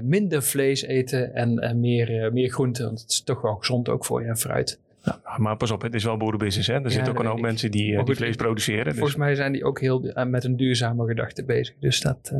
Minder 0.07 0.43
vlees 0.43 0.81
eten 0.81 1.33
en, 1.33 1.59
en 1.59 1.79
meer, 1.79 2.33
meer 2.33 2.49
groente. 2.49 2.83
Want 2.83 3.01
het 3.01 3.11
is 3.11 3.21
toch 3.21 3.41
wel 3.41 3.55
gezond 3.55 3.89
ook 3.89 4.05
voor 4.05 4.21
je 4.21 4.27
en 4.27 4.37
fruit. 4.37 4.79
Nou, 5.03 5.19
maar 5.37 5.57
pas 5.57 5.71
op, 5.71 5.81
het 5.81 5.93
is 5.93 6.03
wel 6.03 6.17
boerenbusiness. 6.17 6.67
Hè? 6.67 6.83
Er 6.83 6.91
zitten 6.91 7.13
ook 7.13 7.19
een 7.19 7.25
hoop 7.25 7.39
mensen 7.39 7.71
die, 7.71 7.99
vlees 8.05 8.35
produceren. 8.35 8.85
Dus 8.85 8.95
Volgens 8.95 9.17
mij 9.17 9.35
zijn 9.35 9.51
die 9.51 9.63
ook 9.63 9.79
heel 9.79 10.11
met 10.27 10.43
een 10.43 10.57
duurzame 10.57 11.07
gedachte 11.07 11.43
bezig. 11.43 11.75
Dus 11.79 12.01
dat, 12.01 12.33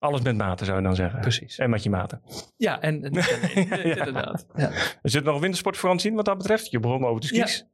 alles 0.00 0.20
met 0.22 0.36
mate 0.36 0.64
zou 0.64 0.76
je 0.76 0.82
dan 0.82 0.94
zeggen. 0.94 1.20
precies. 1.20 1.58
En 1.58 1.70
met 1.70 1.82
je 1.82 1.90
maten. 1.90 2.20
Ja, 2.56 2.80
en, 2.80 3.00
Ja. 3.54 3.84
inderdaad. 3.96 4.46
Ja. 4.54 4.70
Er 5.02 5.10
zit 5.10 5.24
nog 5.24 5.34
een 5.34 5.40
wintersportvakantie 5.40 6.10
in 6.10 6.16
wat 6.16 6.24
dat 6.24 6.36
betreft. 6.38 6.70
Je 6.70 6.80
begon 6.80 7.04
over 7.04 7.20
de 7.20 7.26
skis. 7.26 7.66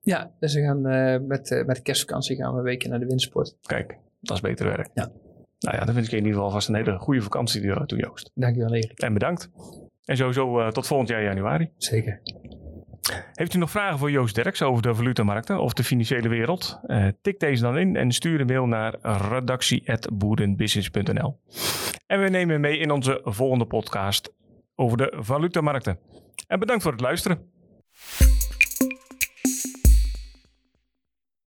Ja, 0.00 0.30
dus 0.40 0.54
we 0.54 0.60
gaan 0.60 0.86
eh, 0.86 1.20
met, 1.20 1.50
eh, 1.50 1.64
met 1.64 1.76
de 1.76 1.82
kerstvakantie 1.82 2.36
gaan 2.36 2.52
we 2.52 2.58
een 2.58 2.64
weekje 2.64 2.88
naar 2.88 2.98
de 3.00 3.06
windsport. 3.06 3.56
Kijk, 3.62 3.98
dat 4.20 4.36
is 4.36 4.42
beter 4.42 4.66
werk. 4.66 4.88
Ja. 4.94 5.10
Nou 5.58 5.76
ja, 5.76 5.84
dan 5.84 5.94
wens 5.94 6.06
ik 6.06 6.10
je 6.12 6.16
in 6.18 6.24
ieder 6.24 6.38
geval 6.38 6.52
vast 6.54 6.68
een 6.68 6.74
hele 6.74 6.98
goede 6.98 7.22
vakantie 7.22 7.72
eh, 7.72 7.82
toe, 7.82 7.98
Joost. 7.98 8.30
Dankjewel 8.34 8.74
Erik. 8.74 8.98
En 9.00 9.12
bedankt. 9.12 9.50
En 10.04 10.16
sowieso 10.16 10.60
eh, 10.60 10.68
tot 10.68 10.86
volgend 10.86 11.08
jaar 11.08 11.22
januari. 11.22 11.70
Zeker. 11.76 12.20
Heeft 13.32 13.54
u 13.54 13.58
nog 13.58 13.70
vragen 13.70 13.98
voor 13.98 14.10
Joost 14.10 14.34
Derks 14.34 14.62
over 14.62 14.82
de 14.82 14.94
valutamarkten 14.94 15.60
of 15.60 15.72
de 15.72 15.84
financiële 15.84 16.28
wereld? 16.28 16.80
Eh, 16.82 17.06
tik 17.22 17.40
deze 17.40 17.62
dan 17.62 17.78
in 17.78 17.96
en 17.96 18.12
stuur 18.12 18.40
een 18.40 18.46
mail 18.46 18.66
naar 18.66 18.94
redactie.boerenbusiness.nl. 19.02 21.40
En 22.06 22.22
we 22.22 22.28
nemen 22.28 22.60
mee 22.60 22.78
in 22.78 22.90
onze 22.90 23.20
volgende 23.24 23.66
podcast 23.66 24.32
over 24.74 24.96
de 24.96 25.12
valutamarkten. 25.16 25.98
En 26.46 26.58
bedankt 26.58 26.82
voor 26.82 26.92
het 26.92 27.00
luisteren. 27.00 27.52